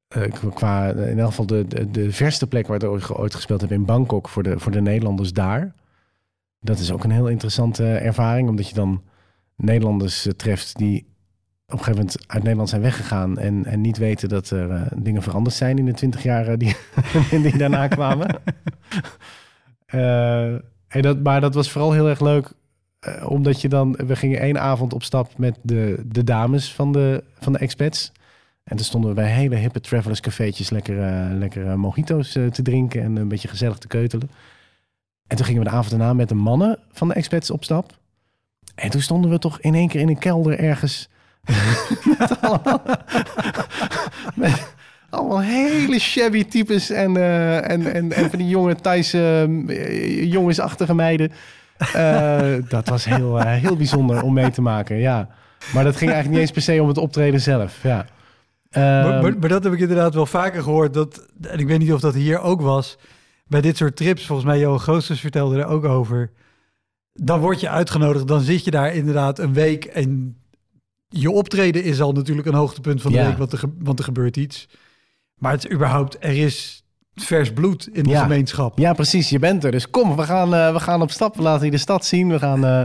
[0.09, 3.73] eh, qua, in elk geval de, de, de verste plek waar ik ooit, gespeeld heb
[3.73, 5.75] in Bangkok voor de, voor de Nederlanders daar.
[6.61, 9.03] Dat is ook een heel interessante ervaring, omdat je dan
[9.57, 11.15] Nederlanders eh, treft die
[11.67, 14.83] op een gegeven moment uit Nederland zijn weggegaan en, en niet weten dat er eh,
[14.97, 16.77] dingen veranderd zijn in de twintig jaar eh, die,
[17.51, 18.29] die daarna kwamen.
[19.87, 20.53] Eh,
[20.89, 22.53] en dat, maar dat was vooral heel erg leuk,
[23.07, 26.93] eh, omdat je dan, we gingen één avond op stap met de, de dames van
[26.93, 28.13] de, van de expats.
[28.65, 32.63] En toen stonden we bij hele hippe travelers cafeetjes lekker, eh, lekker eh, mojito's te
[32.63, 34.31] drinken en een beetje gezellig te keutelen.
[35.27, 37.99] En toen gingen we de avond daarna met de mannen van de expats op stap.
[38.75, 41.09] En toen stonden we toch in één keer in een kelder ergens.
[44.35, 44.75] met
[45.11, 50.95] allemaal, hele shabby types en, eh, en, en, en van die jonge Thaise eh, jongensachtige
[50.95, 51.33] meiden.
[51.79, 55.29] Eh, dat was heel, eh, heel bijzonder om mee te maken, ja.
[55.75, 58.07] Maar dat ging eigenlijk niet eens per se om het optreden zelf, ja.
[58.71, 60.95] maar, Ehm, maar, maar dat heb ik inderdaad wel vaker gehoord.
[60.95, 62.99] Dat, en ik weet niet of dat hier ook was.
[63.47, 66.31] Bij dit soort trips, volgens mij Johan Goossens vertelde er ook over.
[67.13, 70.37] Dan word je uitgenodigd, dan zit je daar inderdaad een week en
[71.09, 73.27] je optreden is al natuurlijk een hoogtepunt van de Ja.
[73.27, 74.69] week, want er, want er gebeurt iets.
[75.35, 76.85] Maar het is überhaupt, er is
[77.17, 78.23] vers bloed in de Ja.
[78.23, 78.79] gemeenschap.
[78.79, 79.29] Ja, precies.
[79.29, 79.71] Je bent er.
[79.71, 81.37] Dus kom, we gaan, eh, we gaan op stap.
[81.37, 82.29] We laten je de stad zien.
[82.29, 82.83] We gaan, eh,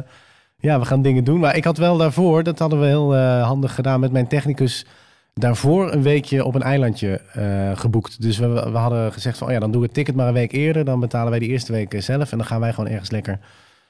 [0.57, 1.39] ja, we gaan dingen doen.
[1.39, 4.85] Maar ik had wel daarvoor, dat hadden we heel eh, handig gedaan met mijn technicus,
[5.33, 8.21] daarvoor een weekje op een eilandje eh, geboekt.
[8.21, 10.33] Dus we, we hadden gezegd van, oh ja, dan doen we het ticket maar een
[10.33, 10.85] week eerder.
[10.85, 13.39] Dan betalen wij die eerste week zelf en dan gaan wij gewoon ergens lekker.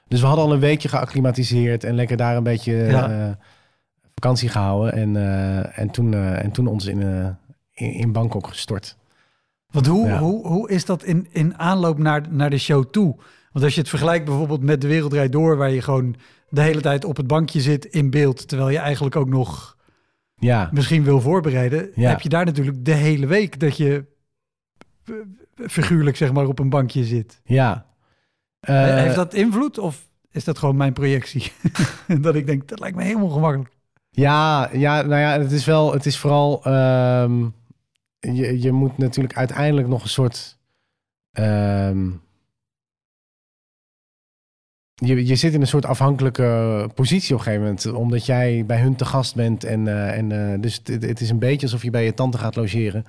[0.08, 3.10] Dus we hadden al een weekje geacclimatiseerd en lekker daar een beetje Ja.
[3.10, 3.30] eh,
[4.14, 4.94] vakantie gehouden.
[4.94, 7.26] En, eh, en, toen, eh, en toen ons in, eh,
[7.88, 8.98] in, in Bangkok gestort.
[9.72, 10.20] Want hoe, Ja.
[10.20, 13.16] hoe, hoe is dat in, in aanloop naar, naar de show toe?
[13.52, 15.58] Want als je het vergelijkt bijvoorbeeld met De Wereld Draait Door...
[15.58, 16.16] waar je gewoon
[16.50, 18.48] de hele tijd op het bankje zit in beeld...
[18.48, 19.78] terwijl je eigenlijk ook nog
[20.36, 21.90] Ja, misschien wil voorbereiden...
[21.96, 22.10] Ja.
[22.10, 24.06] heb je daar natuurlijk de hele week dat je
[25.06, 25.14] eh,
[25.68, 27.42] figuurlijk zeg maar op een bankje zit.
[27.44, 27.86] ja.
[28.60, 31.52] Eh, Heeft dat invloed of is dat gewoon mijn projectie?
[32.22, 33.70] dat ik denk, dat lijkt me helemaal gemakkelijk.
[34.10, 37.48] Ja, ja, nou ja, het is wel, het is vooral, ehm,
[38.22, 40.58] je, je moet natuurlijk uiteindelijk nog een soort,
[41.32, 42.10] ehm,
[44.96, 48.80] je, je zit in een soort afhankelijke positie op een gegeven moment, omdat jij bij
[48.82, 51.84] hun te gast bent en, eh, en eh, dus het, het is een beetje alsof
[51.84, 53.06] je bij je tante gaat logeren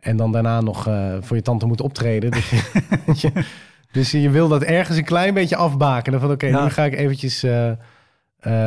[0.00, 2.30] en dan daarna nog eh, voor je tante moet optreden.
[2.30, 2.62] Dus je,
[3.20, 3.44] je-
[3.92, 6.20] dus je wil dat ergens een klein beetje afbaken.
[6.20, 6.64] Van oké, Ja.
[6.64, 7.42] nu ga ik eventjes.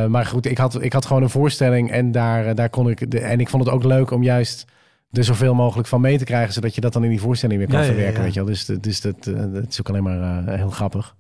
[0.08, 3.12] maar goed, ik had, ik had gewoon een voorstelling en daar, daar kon ik.
[3.12, 4.66] De, en ik vond het ook leuk om juist
[5.12, 7.70] er zoveel mogelijk van mee te krijgen, zodat je dat dan in die voorstelling weer
[7.70, 8.18] kan Ja, verwerken.
[8.18, 8.24] ja.
[8.24, 8.50] Weet je wel?
[8.50, 11.16] Dus, dus dat, eh, dat is ook alleen maar eh, heel grappig.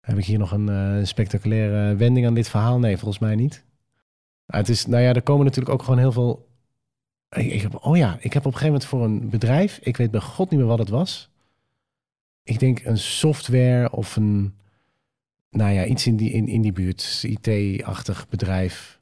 [0.00, 2.78] Heb ik hier nog een eh, spectaculaire wending aan dit verhaal?
[2.78, 3.64] Nee, volgens mij niet.
[4.46, 6.48] Ah, het is, nou ja, er komen natuurlijk ook gewoon heel veel.
[7.36, 9.96] Ik, ik heb, oh ja, ik heb op een gegeven moment voor een bedrijf, ik
[9.96, 11.30] weet bij God niet meer wat het was.
[12.42, 14.54] Ik denk een software of een,
[15.50, 19.00] nou ja, iets in die, in, in die buurt, IT-achtig bedrijf.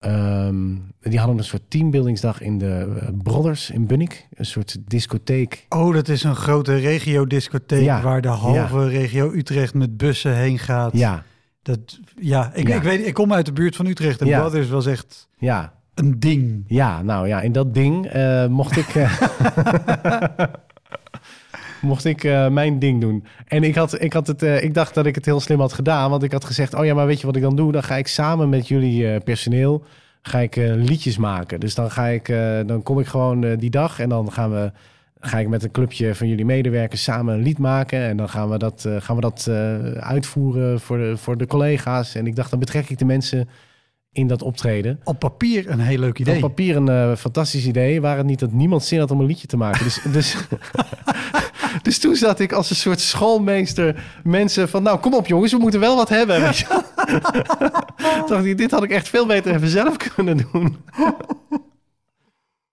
[0.00, 4.26] Ehm, die hadden een soort teambuildingsdag in de eh, Brothers in Bunnik.
[4.34, 5.66] Een soort discotheek.
[5.68, 10.58] Oh, dat is een grote regio-discotheek Ja, waar de halve regio Utrecht met bussen heen
[10.58, 10.92] gaat.
[10.92, 11.22] Ja,
[11.62, 12.76] Dat, ja, ik, Ja.
[12.76, 16.20] ik weet, ik kom uit de buurt van Utrecht en is wel echt ja, een
[16.20, 16.64] ding.
[16.66, 17.02] ja.
[17.02, 18.86] Nou ja, in dat ding eh, mocht ik...
[18.94, 19.20] eh,
[21.80, 23.24] mocht ik eh, mijn ding doen.
[23.46, 25.72] En ik, had, ik, had het, eh, ik dacht dat ik het heel slim had
[25.72, 26.10] gedaan.
[26.10, 27.72] Want ik had gezegd, oh ja, maar weet je wat ik dan doe?
[27.72, 29.84] Dan ga ik samen met jullie eh, personeel
[30.22, 31.60] ga ik, liedjes maken.
[31.60, 32.26] Dus dan, ga ik,
[32.66, 34.72] dan kom ik gewoon die dag en dan gaan we,
[35.20, 38.00] ga ik met een clubje van jullie medewerkers samen een lied maken.
[38.00, 39.48] En dan gaan we dat, gaan we dat
[40.00, 42.14] uitvoeren voor de, voor de collega's.
[42.14, 43.48] En ik dacht, dan betrek ik de mensen
[44.12, 45.00] in dat optreden.
[45.04, 46.34] Op papier een heel leuk idee.
[46.34, 48.00] Op papier een eh, fantastisch idee.
[48.00, 49.84] Waar het niet dat niemand zin had om een liedje te maken.
[49.84, 50.36] Dus, dus,
[51.82, 54.82] dus toen zat ik als een soort schoolmeester mensen van...
[54.82, 56.40] Nou, kom op jongens, we moeten wel wat hebben.
[56.40, 56.82] Weet je wel.
[58.18, 60.76] Toen dacht ik, dit had ik echt veel beter even zelf kunnen doen.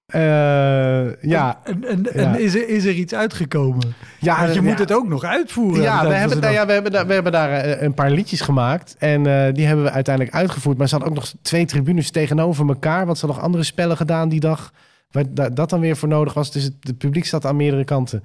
[0.08, 2.36] Eh, ja, En, en, Ja.
[2.36, 3.93] is, er, is er iets uitgekomen?
[4.20, 5.82] ja, Want je moet het ook nog uitvoeren.
[5.84, 8.41] Ja, we hebben, nou ja, we hebben, daar, we hebben daar eh, een paar liedjes
[8.41, 8.95] gemaakt.
[8.99, 10.78] En eh, die hebben we uiteindelijk uitgevoerd.
[10.78, 13.05] Maar ze hadden ook nog twee tribunes tegenover elkaar.
[13.05, 14.72] Want ze hadden nog andere spellen gedaan die dag.
[15.12, 16.51] Waar da- dat dan weer voor nodig was.
[16.51, 18.24] Dus het, het publiek zat aan meerdere kanten.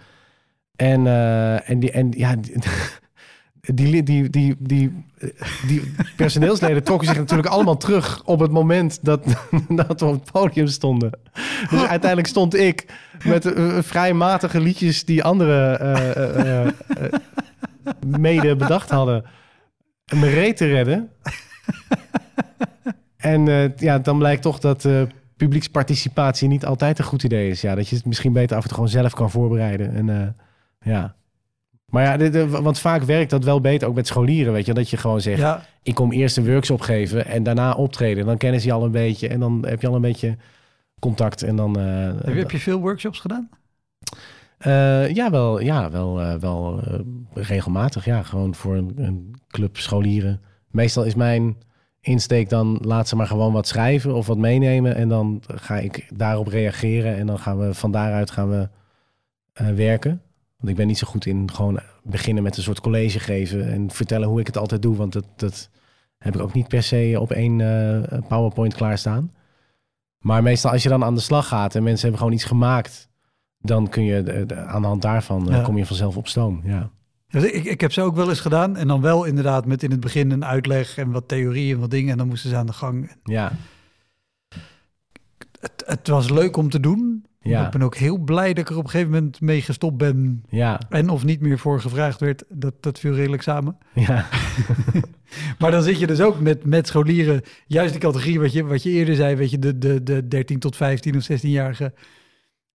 [0.76, 1.06] En,
[1.64, 2.52] en, die, en ja, die,
[3.62, 5.04] die, die, die, die,
[5.66, 9.24] die personeelsleden trokken zich natuurlijk allemaal terug op het moment dat,
[9.86, 11.10] dat we op het podium stonden.
[11.70, 12.86] Dus uiteindelijk stond ik
[13.24, 17.12] met eh, vrij matige liedjes die andere eh, eh, eh, eh,
[18.06, 19.24] mede bedacht hadden,
[20.14, 21.10] me reet te redden.
[23.22, 25.02] En eh, ja, dan blijkt toch dat eh,
[25.36, 27.60] publieksparticipatie niet altijd een goed idee is.
[27.60, 29.94] Ja, dat je het misschien beter af en toe gewoon zelf kan voorbereiden.
[29.94, 30.28] En eh,
[30.92, 31.14] ja.
[31.92, 34.74] Maar ja, dit, eh, want vaak werkt dat wel beter ook met scholieren, weet je.
[34.74, 38.26] Dat je gewoon zegt, Ja, ik kom eerst een workshop geven en daarna optreden.
[38.26, 40.36] Dan kennen ze je al een beetje en dan heb je al een beetje
[41.00, 41.42] contact.
[41.42, 41.84] En dan, eh,
[42.24, 43.48] heb, je, heb je veel workshops gedaan?
[44.58, 46.80] eh, ja, wel, ja, wel, wel
[47.34, 48.04] regelmatig.
[48.04, 50.40] Ja, gewoon voor een, een club scholieren.
[50.70, 51.56] Meestal is mijn
[52.00, 54.94] insteek dan laat ze maar gewoon wat schrijven of wat meenemen.
[54.94, 57.16] En dan ga ik daarop reageren.
[57.16, 58.68] En dan gaan we van daaruit gaan we
[59.74, 60.22] werken.
[60.62, 63.90] Want ik ben niet zo goed in gewoon beginnen met een soort college geven en
[63.90, 64.96] vertellen hoe ik het altijd doe.
[64.96, 65.70] Want dat, dat
[66.18, 69.32] heb ik ook niet per se op één eh, PowerPoint klaarstaan.
[70.18, 73.08] Maar meestal als je dan aan de slag gaat en mensen hebben gewoon iets gemaakt,
[73.58, 75.62] dan kun je de- de- aan de hand daarvan eh, Ja.
[75.62, 76.60] kom je vanzelf op stoom.
[76.64, 76.90] Ja.
[77.28, 78.76] Dus ik, ik heb ze ook wel eens gedaan.
[78.76, 81.90] En dan wel inderdaad met in het begin een uitleg en wat theorie en wat
[81.90, 82.10] dingen.
[82.12, 83.16] En dan moesten ze aan de gang.
[83.24, 83.52] Ja.
[85.60, 87.24] Het, het was leuk om te doen.
[87.42, 87.64] Ja.
[87.64, 90.44] Ik ben ook heel blij dat ik er op een gegeven moment mee gestopt ben.
[90.48, 92.44] Ja, En of niet meer voor gevraagd werd.
[92.48, 93.76] Dat, dat viel redelijk samen.
[93.94, 94.26] ja,
[95.58, 98.82] Maar dan zit je dus ook met, met scholieren, juist die categorie wat je, wat
[98.82, 101.94] je eerder zei, weet je, de, de, de 13 tot 15 of 16-jarigen,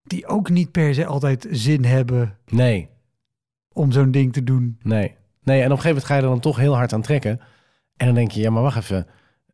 [0.03, 2.89] die ook niet per se altijd zin hebben nee,
[3.73, 4.77] om zo'n ding te doen.
[4.83, 5.15] nee.
[5.43, 7.39] Nee, en op een gegeven moment ga je er dan toch heel hard aan trekken.
[7.95, 9.07] En dan denk je, ja, maar wacht even.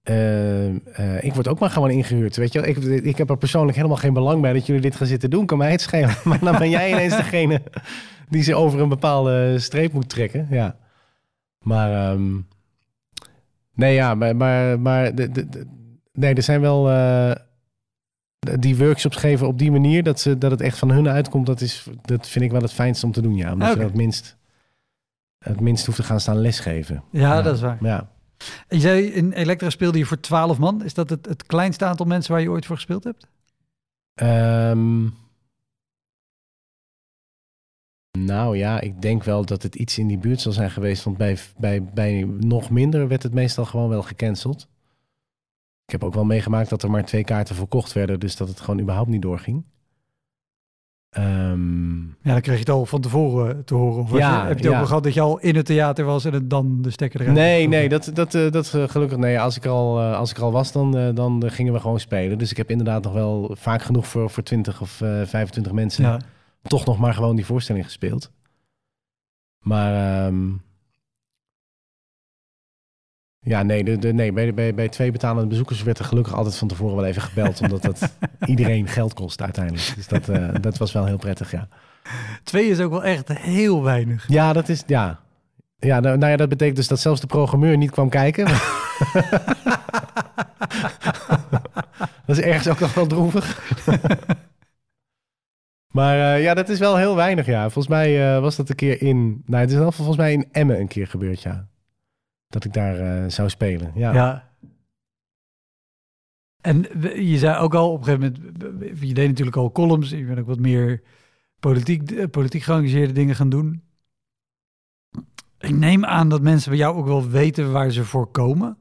[0.03, 2.35] Eh, eh, ik word ook maar gewoon ingehuurd.
[2.35, 5.07] Weet je, ik, ik heb er persoonlijk helemaal geen belang bij dat jullie dit gaan
[5.07, 5.45] zitten doen.
[5.45, 6.15] Kan mij het schelen.
[6.23, 7.61] Maar dan ben jij ineens degene
[8.29, 10.47] die ze over een bepaalde streep moet trekken.
[10.49, 10.75] Ja.
[11.59, 12.31] Maar, ehm,
[13.73, 15.65] nee, ja, maar, maar, maar de, de, de-
[16.13, 17.31] nee, er zijn wel eh,
[18.59, 21.45] die workshops geven op die manier dat, ze, dat het echt van hun uitkomt.
[21.45, 23.35] Dat, is, dat vind ik wel het fijnste om te doen.
[23.35, 23.79] Ja, omdat Oké.
[23.79, 24.37] je het minst,
[25.37, 27.03] het minst hoeft te gaan staan lesgeven.
[27.11, 27.77] Ja, dat is waar.
[27.81, 28.11] Ja.
[28.69, 30.83] Je zei, in Elektra speelde je voor 12 man.
[30.83, 33.27] Is dat het, het kleinste aantal mensen waar je ooit voor gespeeld hebt?
[34.13, 35.07] Ehm,
[38.17, 41.03] nou ja, ik denk wel dat het iets in die buurt zal zijn geweest.
[41.03, 44.67] Want bij, bij, bij nog minder werd het meestal gewoon wel gecanceld.
[45.85, 48.19] Ik heb ook wel meegemaakt dat er maar twee kaarten verkocht werden.
[48.19, 49.63] Dus dat het gewoon überhaupt niet doorging.
[51.13, 54.01] Ehm, Ja, dan kreeg je het al van tevoren te horen.
[54.03, 54.77] Of was Ja, je- heb je ook ja.
[54.77, 57.35] wel gehad dat je al in het theater was en het dan de stekker eruit
[57.37, 59.39] nee, nee, dat, dat, eh, dat eh, gelukkig nee.
[59.39, 61.99] Als ik er al, eh, als ik er al was, dan, dan gingen we gewoon
[61.99, 62.37] spelen.
[62.37, 66.03] Dus ik heb inderdaad nog wel vaak genoeg voor, voor 20 of eh 25 mensen.
[66.03, 66.19] Ja.
[66.63, 68.31] toch nog maar gewoon die voorstelling gespeeld.
[69.59, 70.49] Maar ehm,
[73.43, 76.55] ja, nee, de, de, nee bij, bij, bij twee betalende bezoekers werd er gelukkig altijd
[76.55, 77.61] van tevoren wel even gebeld.
[77.61, 78.13] omdat dat
[78.45, 79.93] iedereen geld kost uiteindelijk.
[79.95, 81.67] Dus dat, eh, dat was wel heel prettig, ja.
[82.43, 84.25] Twee is ook wel echt heel weinig.
[84.27, 85.19] Ja, dat is, ja.
[85.77, 88.45] Ja, nou, nou ja, dat betekent dus dat zelfs de programmeur niet kwam kijken.
[92.25, 93.75] dat is ergens ook nog wel droevig.
[95.97, 97.61] maar eh, ja, dat is wel heel weinig, ja.
[97.61, 99.43] Volgens mij eh, was dat een keer in...
[99.45, 101.67] Nou, het is wel volgens mij in Emmen een keer gebeurd, ja.
[102.53, 104.13] Dat ik daar eh, zou spelen, ja.
[104.13, 104.51] Ja.
[106.61, 106.85] En
[107.25, 110.39] je zei ook al op een gegeven moment, je deed natuurlijk al columns, je bent
[110.39, 111.01] ook wat meer
[111.59, 113.83] politiek, eh, politiek geëngageerde dingen gaan doen.
[115.59, 118.77] Ik neem aan dat mensen bij jou ook wel weten waar ze voor komen.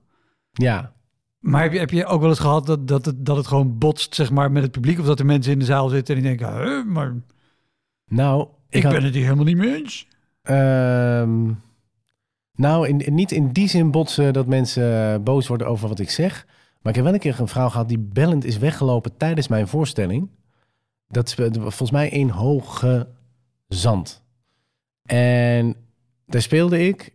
[0.51, 0.93] Ja.
[1.39, 3.79] Maar heb je, heb je ook wel eens gehad dat, dat, het, dat het gewoon
[3.79, 4.99] botst zeg maar, met het publiek?
[4.99, 7.14] Of dat er mensen in de zaal zitten en die denken, "Huh, maar
[8.07, 10.09] Nou, ik had- ben het hier helemaal niet mee eens.
[10.43, 11.51] Ehm,
[12.55, 16.11] nou, in, niet in die zin botsen dat mensen eh, boos worden over wat ik
[16.11, 16.46] zeg.
[16.80, 19.68] Maar ik heb wel een keer een vrouw gehad die bellend is weggelopen tijdens mijn
[19.68, 20.28] voorstelling.
[21.09, 23.09] Dat is eh, volgens mij in Hoge
[23.68, 24.22] Zand.
[25.03, 25.76] En
[26.26, 27.14] daar speelde ik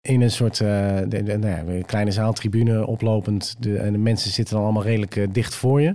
[0.00, 3.56] in een soort eh, de, de- nou ja, kleine zaaltribune oplopend.
[3.62, 5.94] De, en de mensen zitten dan allemaal redelijk dicht voor je.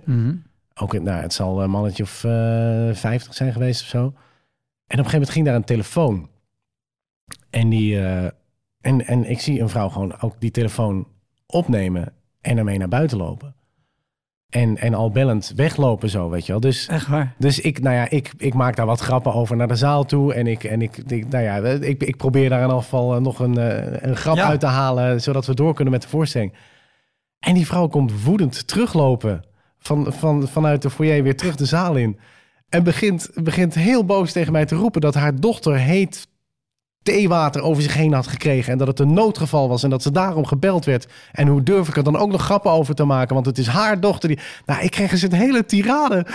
[0.75, 3.99] Ook, in- nou, het zal een mannetje of eh 50 zijn geweest of zo.
[3.99, 4.13] En op
[4.87, 6.29] een gegeven moment ging daar een telefoon.
[7.49, 8.23] En, die, eh,
[8.81, 11.07] en, en ik zie een vrouw gewoon ook die telefoon
[11.47, 13.55] opnemen en ermee naar buiten lopen.
[14.49, 16.61] En, en al bellend weglopen zo, weet je wel.
[16.61, 17.35] Dus, Echt waar?
[17.37, 20.33] dus ik, nou ja, ik, ik maak daar wat grappen over naar de zaal toe.
[20.33, 23.21] En ik, en ik, ik nou ja, ik, ik probeer daar in elk geval eh,
[23.21, 24.47] nog een, eh, een grap Ja.
[24.47, 26.53] uit te halen, zodat we door kunnen met de voorstelling.
[27.39, 29.43] En die vrouw komt woedend teruglopen
[29.77, 32.19] van, van, vanuit de foyer weer terug de zaal in.
[32.69, 36.27] En begint, begint heel boos tegen mij te roepen dat haar dochter heet
[37.05, 38.71] theewater over zich heen had gekregen.
[38.71, 41.07] En dat het een noodgeval was en dat ze daarom gebeld werd.
[41.31, 43.33] En hoe durf ik er dan ook nog grappen over te maken?
[43.33, 44.39] Want het is haar dochter die...
[44.65, 46.25] Nou, ik kreeg eens een hele tirade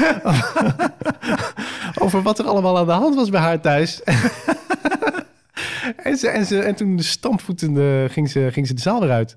[2.02, 4.02] over wat er allemaal aan de hand was bij haar thuis.
[5.96, 9.36] en, ze, en, ze, en toen stampvoetende ging ze, ging ze de zaal weer uit.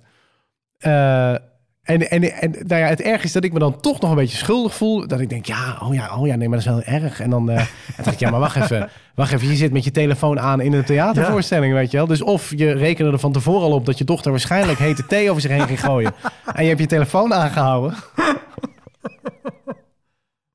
[0.78, 1.36] Eh,
[1.84, 4.16] en, en, en nou ja, het erg is dat ik me dan toch nog een
[4.16, 5.08] beetje schuldig voel.
[5.08, 7.20] Dat ik denk, ja, oh ja, oh ja, nee, maar dat is wel erg.
[7.20, 7.66] En dan, en dan
[7.96, 8.90] dacht ik, ja, maar wacht even.
[9.16, 12.08] Wacht even, je zit met je telefoon aan in een theatervoorstelling, weet je wel.
[12.08, 15.30] Dus of je rekende er van tevoren al op dat je dochter waarschijnlijk hete thee
[15.30, 16.14] over zich heen ging gooien.
[16.54, 17.96] En je hebt je telefoon aangehouden.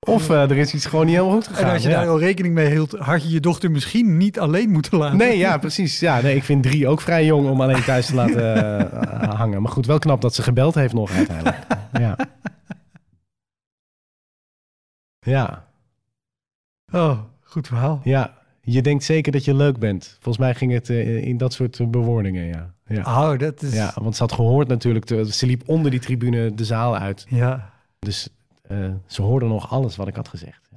[0.09, 1.65] Of eh, er is iets gewoon niet helemaal goed gegaan.
[1.65, 4.71] En als je daar al rekening mee hield, had je je dochter misschien niet alleen
[4.71, 5.17] moeten laten.
[5.19, 6.01] Nee, ja, precies.
[6.01, 9.63] Ja, nee, ik vind drie ook vrij jong om alleen thuis te laten eh, hangen.
[9.63, 11.57] Maar goed, wel knap dat ze gebeld heeft nog uiteindelijk.
[11.93, 12.17] Ja.
[15.21, 15.67] Ja,
[16.93, 18.01] Oh, goed verhaal.
[18.05, 18.37] ja.
[18.61, 20.17] Je denkt zeker dat je leuk bent.
[20.21, 22.75] Volgens mij ging het eh, in dat soort bewoordingen, ja.
[22.87, 23.01] Ja,
[23.33, 23.73] Oh, dat is...
[23.75, 25.05] ja want ze had gehoord natuurlijk.
[25.05, 27.27] te- Ze liep onder die tribune de zaal uit.
[27.29, 27.71] Ja.
[27.99, 28.29] Dus
[28.69, 30.71] eh, ze hoorde nog alles wat ik had gezegd.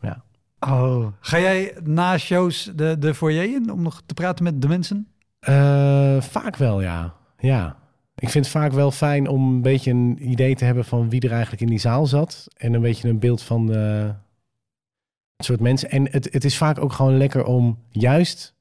[0.00, 0.22] Ja.
[0.60, 1.06] Oh.
[1.20, 5.08] Ga jij na shows de, de foyer in om nog te praten met de mensen?
[5.38, 7.14] Eh, vaak wel, ja.
[7.38, 7.76] Ja.
[8.14, 11.20] Ik vind het vaak wel fijn om een beetje een idee te hebben van wie
[11.20, 12.46] er eigenlijk in die zaal zat.
[12.56, 14.14] En een beetje een beeld van de,
[15.44, 15.90] soort mensen.
[15.90, 18.56] En het, het is vaak ook gewoon lekker om juist...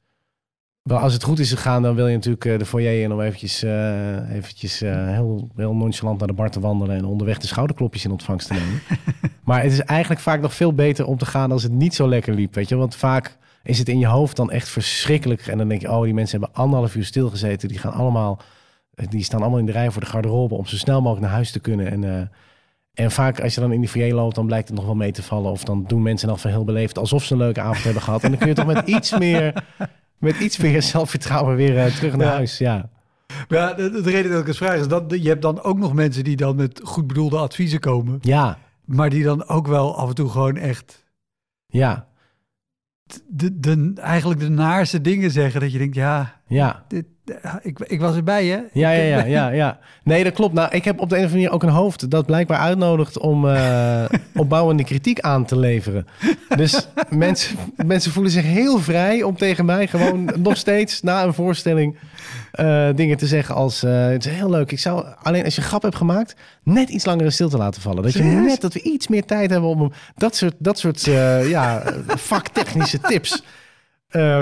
[0.87, 3.21] Wel, als het goed is gegaan, dan wil je natuurlijk eh, de foyer en om
[3.21, 7.47] eventjes, eh, eventjes eh, heel, heel nonchalant naar de bar te wandelen en onderweg de
[7.47, 8.81] schouderklopjes in ontvangst te nemen.
[9.45, 12.07] maar het is eigenlijk vaak nog veel beter om te gaan als het niet zo
[12.07, 12.75] lekker liep, weet je.
[12.75, 15.47] Want vaak is het in je hoofd dan echt verschrikkelijk.
[15.47, 17.67] En dan denk je, oh, die mensen hebben anderhalf uur stilgezeten.
[17.67, 18.39] Die gaan allemaal,
[19.09, 21.51] die staan allemaal in de rij voor de garderobe om zo snel mogelijk naar huis
[21.51, 21.91] te kunnen.
[21.91, 22.31] En,
[22.93, 25.11] en vaak als je dan in die foyer loopt, dan blijkt het nog wel mee
[25.11, 25.51] te vallen.
[25.51, 28.23] Of dan doen mensen nog van heel beleefd alsof ze een leuke avond hebben gehad.
[28.23, 29.63] En dan kun je toch met iets meer,
[30.17, 32.33] met iets meer zelfvertrouwen weer eh, terug naar Ja.
[32.33, 32.57] huis.
[32.57, 32.89] Ja.
[33.47, 35.93] Ja, de, de reden dat ik het vraag is dat je hebt dan ook nog
[35.93, 38.17] mensen die dan met goed bedoelde adviezen komen.
[38.21, 41.05] ja, Maar die dan ook wel af en toe gewoon echt
[41.67, 42.07] ja,
[43.27, 45.61] de, de, eigenlijk de naarste dingen zeggen.
[45.61, 46.85] Dat je denkt, ja, ja.
[46.87, 47.05] dit,
[47.61, 48.59] ik, ik was erbij hè.
[48.73, 49.79] Ja, ja, ja, ja, ja.
[50.03, 50.53] Nee, dat klopt.
[50.53, 53.17] Nou, ik heb op de een of andere manier ook een hoofd dat blijkbaar uitnodigt
[53.19, 54.03] om eh,
[54.35, 56.07] opbouwende kritiek aan te leveren.
[56.55, 61.33] Dus mensen, mensen voelen zich heel vrij om tegen mij gewoon nog steeds na een
[61.33, 61.97] voorstelling
[62.51, 63.83] eh, dingen te zeggen als...
[63.83, 64.71] eh, het is heel leuk.
[64.71, 68.03] Ik zou alleen als je grap hebt gemaakt, net iets langer in stilte laten vallen.
[68.03, 69.91] Dat je net dat we iets meer tijd hebben om.
[70.15, 71.01] Dat soort, dat soort
[71.45, 73.43] ja, vaktechnische tips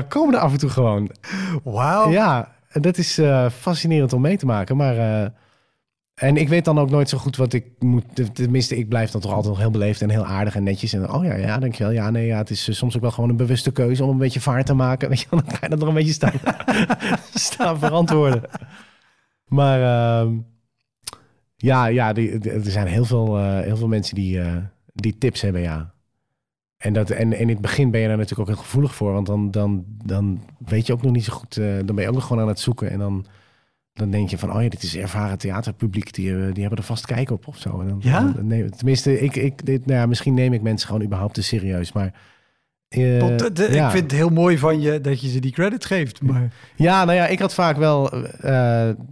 [0.08, 1.12] komen er af en toe gewoon.
[1.64, 2.12] Wauw.
[2.12, 4.78] Ja, dat is eh, fascinerend om mee te maken.
[4.78, 5.30] Maar, eh,
[6.16, 8.36] en ik weet dan ook nooit zo goed wat ik moet.
[8.36, 10.94] Tenminste, ik blijf dan toch altijd wel heel beleefd en heel aardig en netjes.
[10.94, 11.94] En oh ja, ja, dankjewel.
[11.94, 14.18] Ja, nee, ja, het is eh, soms ook wel gewoon een bewuste keuze om een
[14.18, 15.10] beetje vaart te maken.
[15.10, 16.34] Weet je, dan ga je dat nog een beetje staan,
[17.34, 18.42] staan verantwoorden.
[19.46, 20.38] Maar ehm,
[21.56, 24.42] ja, ja er zijn heel veel, heel veel mensen die,
[24.94, 25.95] die tips hebben, ja.
[26.78, 29.14] En, dat, en, en in het begin ben je daar natuurlijk ook heel gevoelig voor.
[29.14, 31.58] Want dan, dan, dan weet je ook nog niet zo goed.
[31.58, 32.90] eh, dan ben je ook nog gewoon aan het zoeken.
[32.92, 33.26] En dan,
[33.94, 36.14] dan denk je van, oh ja, dit is ervaren theaterpubliek.
[36.14, 37.82] Die, eh, die hebben er vast kijk op of zo.
[37.82, 38.32] En dan, Ja?
[38.36, 41.44] dan- nee, tenminste, ik, ik, dit, nou ja, misschien neem ik mensen gewoon überhaupt te
[41.44, 41.92] serieus.
[41.92, 42.14] Maar
[42.88, 43.86] eh, Tot- de- ja.
[43.86, 46.22] Ik vind het heel mooi van je dat je ze die credit geeft.
[46.22, 48.10] Maar Ja, nou ja, ik had vaak wel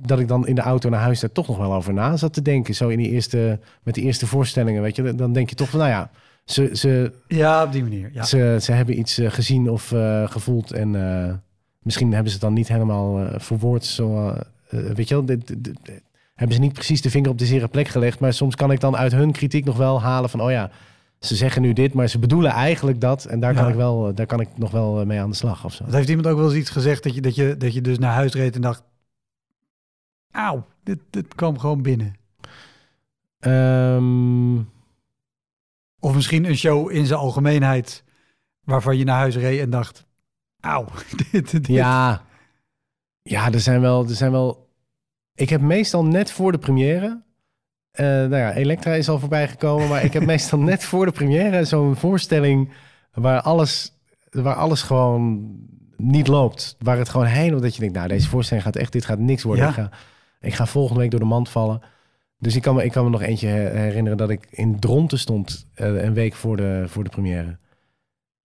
[0.08, 2.34] dat ik dan in de auto naar huis daar toch nog wel over na zat
[2.34, 2.76] te denken.
[2.76, 5.16] Zo in die eerste, met de eerste voorstellingen, weet je.
[5.16, 6.10] Dan denk je toch van, nou ja,
[6.46, 8.10] ze, ze, ja, op die manier.
[8.14, 8.24] Ja.
[8.24, 11.34] Ze, ze hebben iets eh, gezien of eh, gevoeld en eh,
[11.80, 13.86] misschien hebben ze het dan niet helemaal verwoord.
[13.86, 14.34] Zo,
[14.70, 16.02] weet je wel, dit- dit- dit-
[16.36, 18.20] hebben ze niet precies de vinger op de zere plek gelegd.
[18.20, 20.72] Maar soms kan ik dan uit hun kritiek nog wel halen van, oh ja,
[21.20, 23.26] ze zeggen nu dit, maar ze bedoelen eigenlijk dat.
[23.26, 23.70] En daar, kan, Ja.
[23.70, 25.84] ik wel, daar kan ik nog wel mee aan de slag of zo.
[25.86, 28.00] Dat heeft iemand ook wel eens iets gezegd dat je, dat je, dat je dus
[28.00, 28.84] naar huis reed en dacht...
[30.32, 32.14] Auw, dit, dit kwam gewoon binnen.
[33.40, 34.56] Ehm,
[36.04, 38.04] Of misschien een show in zijn algemeenheid
[38.64, 40.06] waarvan je naar huis reed en dacht...
[40.60, 40.86] Auw,
[41.32, 41.68] dit, dit.
[41.68, 42.22] ja,
[43.22, 44.70] ja er, zijn wel, er zijn wel...
[45.36, 47.24] Ik heb meestal net voor de première...
[47.92, 51.12] eh, nou ja, Elektra is al voorbij gekomen, maar ik heb meestal net voor de
[51.12, 52.74] première zo'n voorstelling
[53.14, 53.94] waar alles,
[54.32, 55.56] waar alles gewoon
[55.98, 56.76] niet loopt.
[56.80, 59.44] Waar het gewoon helemaal dat je denkt, nou deze voorstelling gaat echt, dit gaat niks
[59.44, 59.64] worden.
[59.64, 59.70] Ja.
[59.70, 59.90] Ik, ga,
[60.42, 61.82] ik ga volgende week door de mand vallen.
[62.44, 65.20] Dus ik kan me, ik kan me nog eentje her- herinneren dat ik in Dronten
[65.20, 67.58] stond eh, een week voor de, voor de première.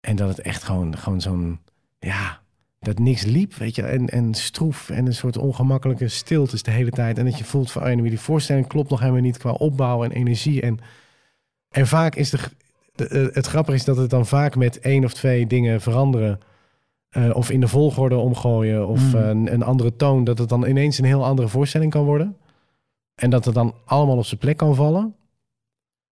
[0.01, 1.59] En dat het echt gewoon, gewoon zo'n,
[1.99, 2.41] ja,
[2.81, 3.83] dat niks liep, weet je.
[3.83, 7.19] En, en stroef en een soort ongemakkelijke stilte de hele tijd.
[7.19, 10.11] En dat je voelt van, oh, die voorstelling klopt nog helemaal niet qua opbouw en
[10.11, 10.61] energie.
[10.63, 10.79] En,
[11.71, 12.39] en vaak is de,
[12.95, 16.39] de, eh, het grappige is dat het dan vaak met één of twee dingen veranderen.
[17.09, 19.15] eh, of in de volgorde omgooien of Mm.
[19.15, 20.25] een, een andere toon.
[20.25, 22.37] Dat het dan ineens een heel andere voorstelling kan worden.
[23.19, 25.15] En dat het dan allemaal op zijn plek kan vallen.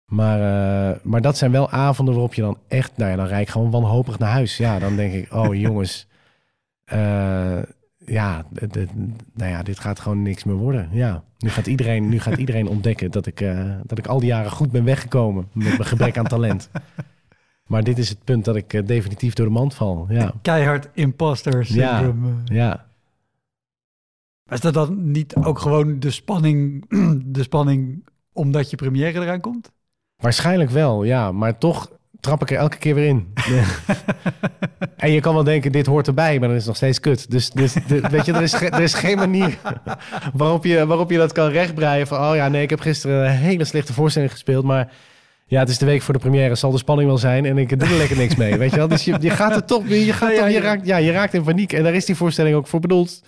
[0.06, 2.98] Maar, eh, maar dat zijn wel avonden waarop je dan echt...
[2.98, 4.58] Nou ja, dan rijd ik gewoon wanhopig naar huis.
[4.58, 6.08] Ja, dan denk ik, oh jongens...
[6.86, 7.58] eh,
[8.06, 8.46] ja,
[9.34, 10.90] nou ja, dit gaat gewoon niks meer worden.
[10.92, 14.28] Ja, nu gaat iedereen, nu gaat iedereen ontdekken dat ik, eh, dat ik al die
[14.28, 16.70] jaren goed ben weggekomen met mijn gebrek aan talent.
[17.68, 20.06] Maar dit is het punt dat ik definitief door de mand val.
[20.10, 22.30] Ja, Keihard imposter syndrome.
[22.48, 22.56] eh.
[22.56, 22.86] ja.
[24.54, 26.86] Maar is dat dan niet ook gewoon de spanning,
[27.36, 29.72] de spanning omdat je première eraan komt?
[30.18, 31.32] Waarschijnlijk wel, ja.
[31.32, 33.34] Maar toch trap ik er elke keer weer in.
[34.98, 37.32] en je kan wel denken, dit hoort erbij, maar dan is het nog steeds kut.
[37.32, 39.58] Dus, dus de- weet je, er is, er is geen manier
[40.34, 42.08] waarop je, waarop je dat kan rechtbreien.
[42.08, 44.92] Van, oh ja, nee, ik heb gisteren een hele slechte voorstelling gespeeld, maar...
[45.46, 47.80] Ja, het is de week voor de première, zal de spanning wel zijn en ik
[47.80, 48.88] doe er lekker niks mee, weet je wel.
[48.88, 51.12] Dus je, je gaat er toch, je, gaat Ja, ja, toch, je, raakt, ja, je
[51.12, 53.22] raakt in paniek en daar is die voorstelling ook voor bedoeld.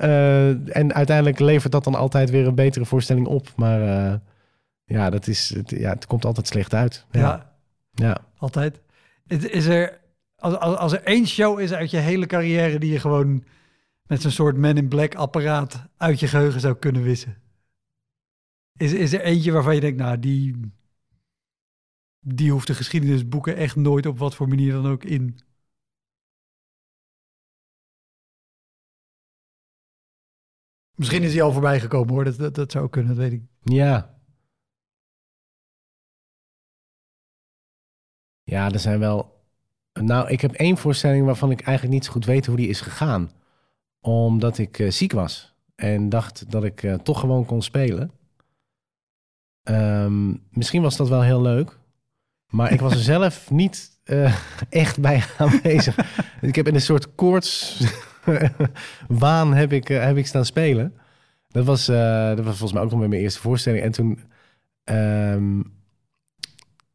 [0.00, 3.52] Eh, en uiteindelijk levert dat dan altijd weer een betere voorstelling op.
[3.56, 4.18] Maar eh,
[4.84, 7.06] ja, dat is, het, ja, het komt altijd slecht uit.
[7.10, 8.18] Ja, Ja, ja.
[8.36, 8.80] altijd.
[9.26, 10.00] Is, er,
[10.36, 13.44] als, als, als er één show is uit je hele carrière die je gewoon
[14.02, 17.36] met zo'n soort Men in Black apparaat uit je geheugen zou kunnen wissen?
[18.76, 20.72] Is, is er eentje waarvan je denkt, nou, die,
[22.20, 25.38] die hoeft de geschiedenisboeken echt nooit op wat voor manier dan ook in.
[30.98, 33.42] Misschien is hij al voorbij gekomen hoor, dat, dat, dat zou kunnen, dat weet ik.
[33.62, 34.14] Ja.
[38.42, 39.46] Ja, er zijn wel.
[39.92, 42.80] Nou, ik heb één voorstelling waarvan ik eigenlijk niet zo goed weet hoe die is
[42.80, 43.30] gegaan.
[44.00, 48.10] Omdat ik eh, ziek was en dacht dat ik eh, toch gewoon kon spelen.
[49.62, 51.78] Ehm, misschien was dat wel heel leuk,
[52.46, 54.36] maar ik was er zelf niet eh,
[54.68, 55.96] echt bij aanwezig.
[56.40, 57.80] ik heb in een soort koorts
[59.08, 60.94] waan heb ik, eh, heb ik staan spelen.
[61.48, 63.82] Dat was, eh, dat was volgens mij ook nog met mijn eerste voorstelling.
[63.82, 64.20] En toen,
[64.84, 65.62] ehm,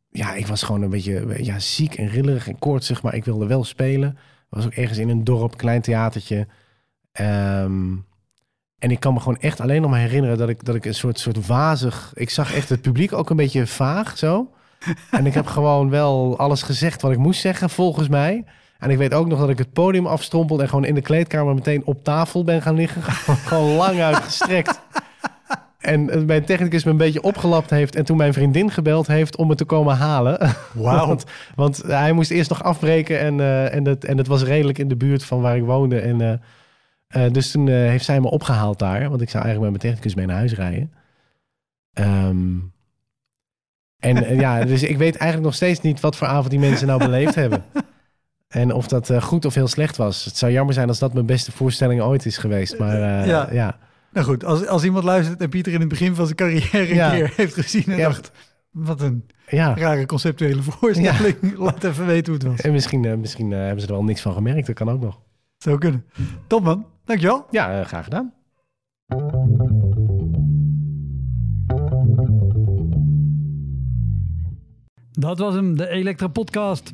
[0.09, 3.45] ja, ik was gewoon een beetje ja, ziek en rillerig en koortsig, maar ik wilde
[3.45, 4.17] wel spelen.
[4.49, 6.47] Was ook ergens in een dorp, klein theatertje.
[7.11, 7.95] Ehm,
[8.79, 10.95] en ik kan me gewoon echt alleen nog maar herinneren dat ik, dat ik een
[10.95, 12.11] soort, soort wazig...
[12.15, 14.51] Ik zag echt het publiek ook een beetje vaag zo.
[15.11, 18.45] En ik heb gewoon wel alles gezegd wat ik moest zeggen, volgens mij.
[18.83, 20.63] En ik weet ook nog dat ik het podium afstrompelde...
[20.63, 23.01] en gewoon in de kleedkamer meteen op tafel ben gaan liggen.
[23.47, 24.81] Gewoon, lang uitgestrekt.
[25.77, 27.95] En mijn technicus me een beetje opgelapt heeft...
[27.95, 30.39] en toen mijn vriendin gebeld heeft om me te komen halen.
[30.73, 31.07] Wauw.
[31.07, 31.25] want,
[31.55, 33.19] want hij moest eerst nog afbreken...
[33.19, 35.99] en, eh, en, het, en het was redelijk in de buurt van waar ik woonde.
[35.99, 36.33] En, eh,
[37.25, 39.09] eh, dus toen heeft zij me opgehaald daar...
[39.09, 40.93] want ik zou eigenlijk met mijn technicus mee naar huis rijden.
[41.93, 42.57] Ehm,
[43.99, 45.99] en ja, dus ik weet eigenlijk nog steeds niet...
[45.99, 47.63] wat voor avond die mensen nou beleefd hebben.
[48.53, 50.25] En of dat eh, goed of heel slecht was.
[50.25, 52.79] Het zou jammer zijn als dat mijn beste voorstelling ooit is geweest.
[52.79, 53.47] Maar eh, Ja.
[53.51, 53.77] ja.
[54.11, 56.95] Nou goed, als, als iemand luistert en Pieter in het begin van zijn carrière een
[56.95, 57.11] Ja.
[57.11, 58.07] keer heeft gezien en Ja.
[58.07, 58.31] dacht,
[58.71, 59.75] wat een ja.
[59.75, 62.61] rare conceptuele voorstelling, laat even weten hoe het was.
[62.61, 64.67] En misschien, eh, misschien hebben ze er wel niks van gemerkt.
[64.67, 65.19] Dat kan ook nog.
[65.57, 66.05] Zou kunnen.
[66.47, 67.45] Top man, dankjewel.
[67.51, 68.33] Ja, graag gedaan.
[75.11, 76.93] Dat was hem, de Elektra Podcast.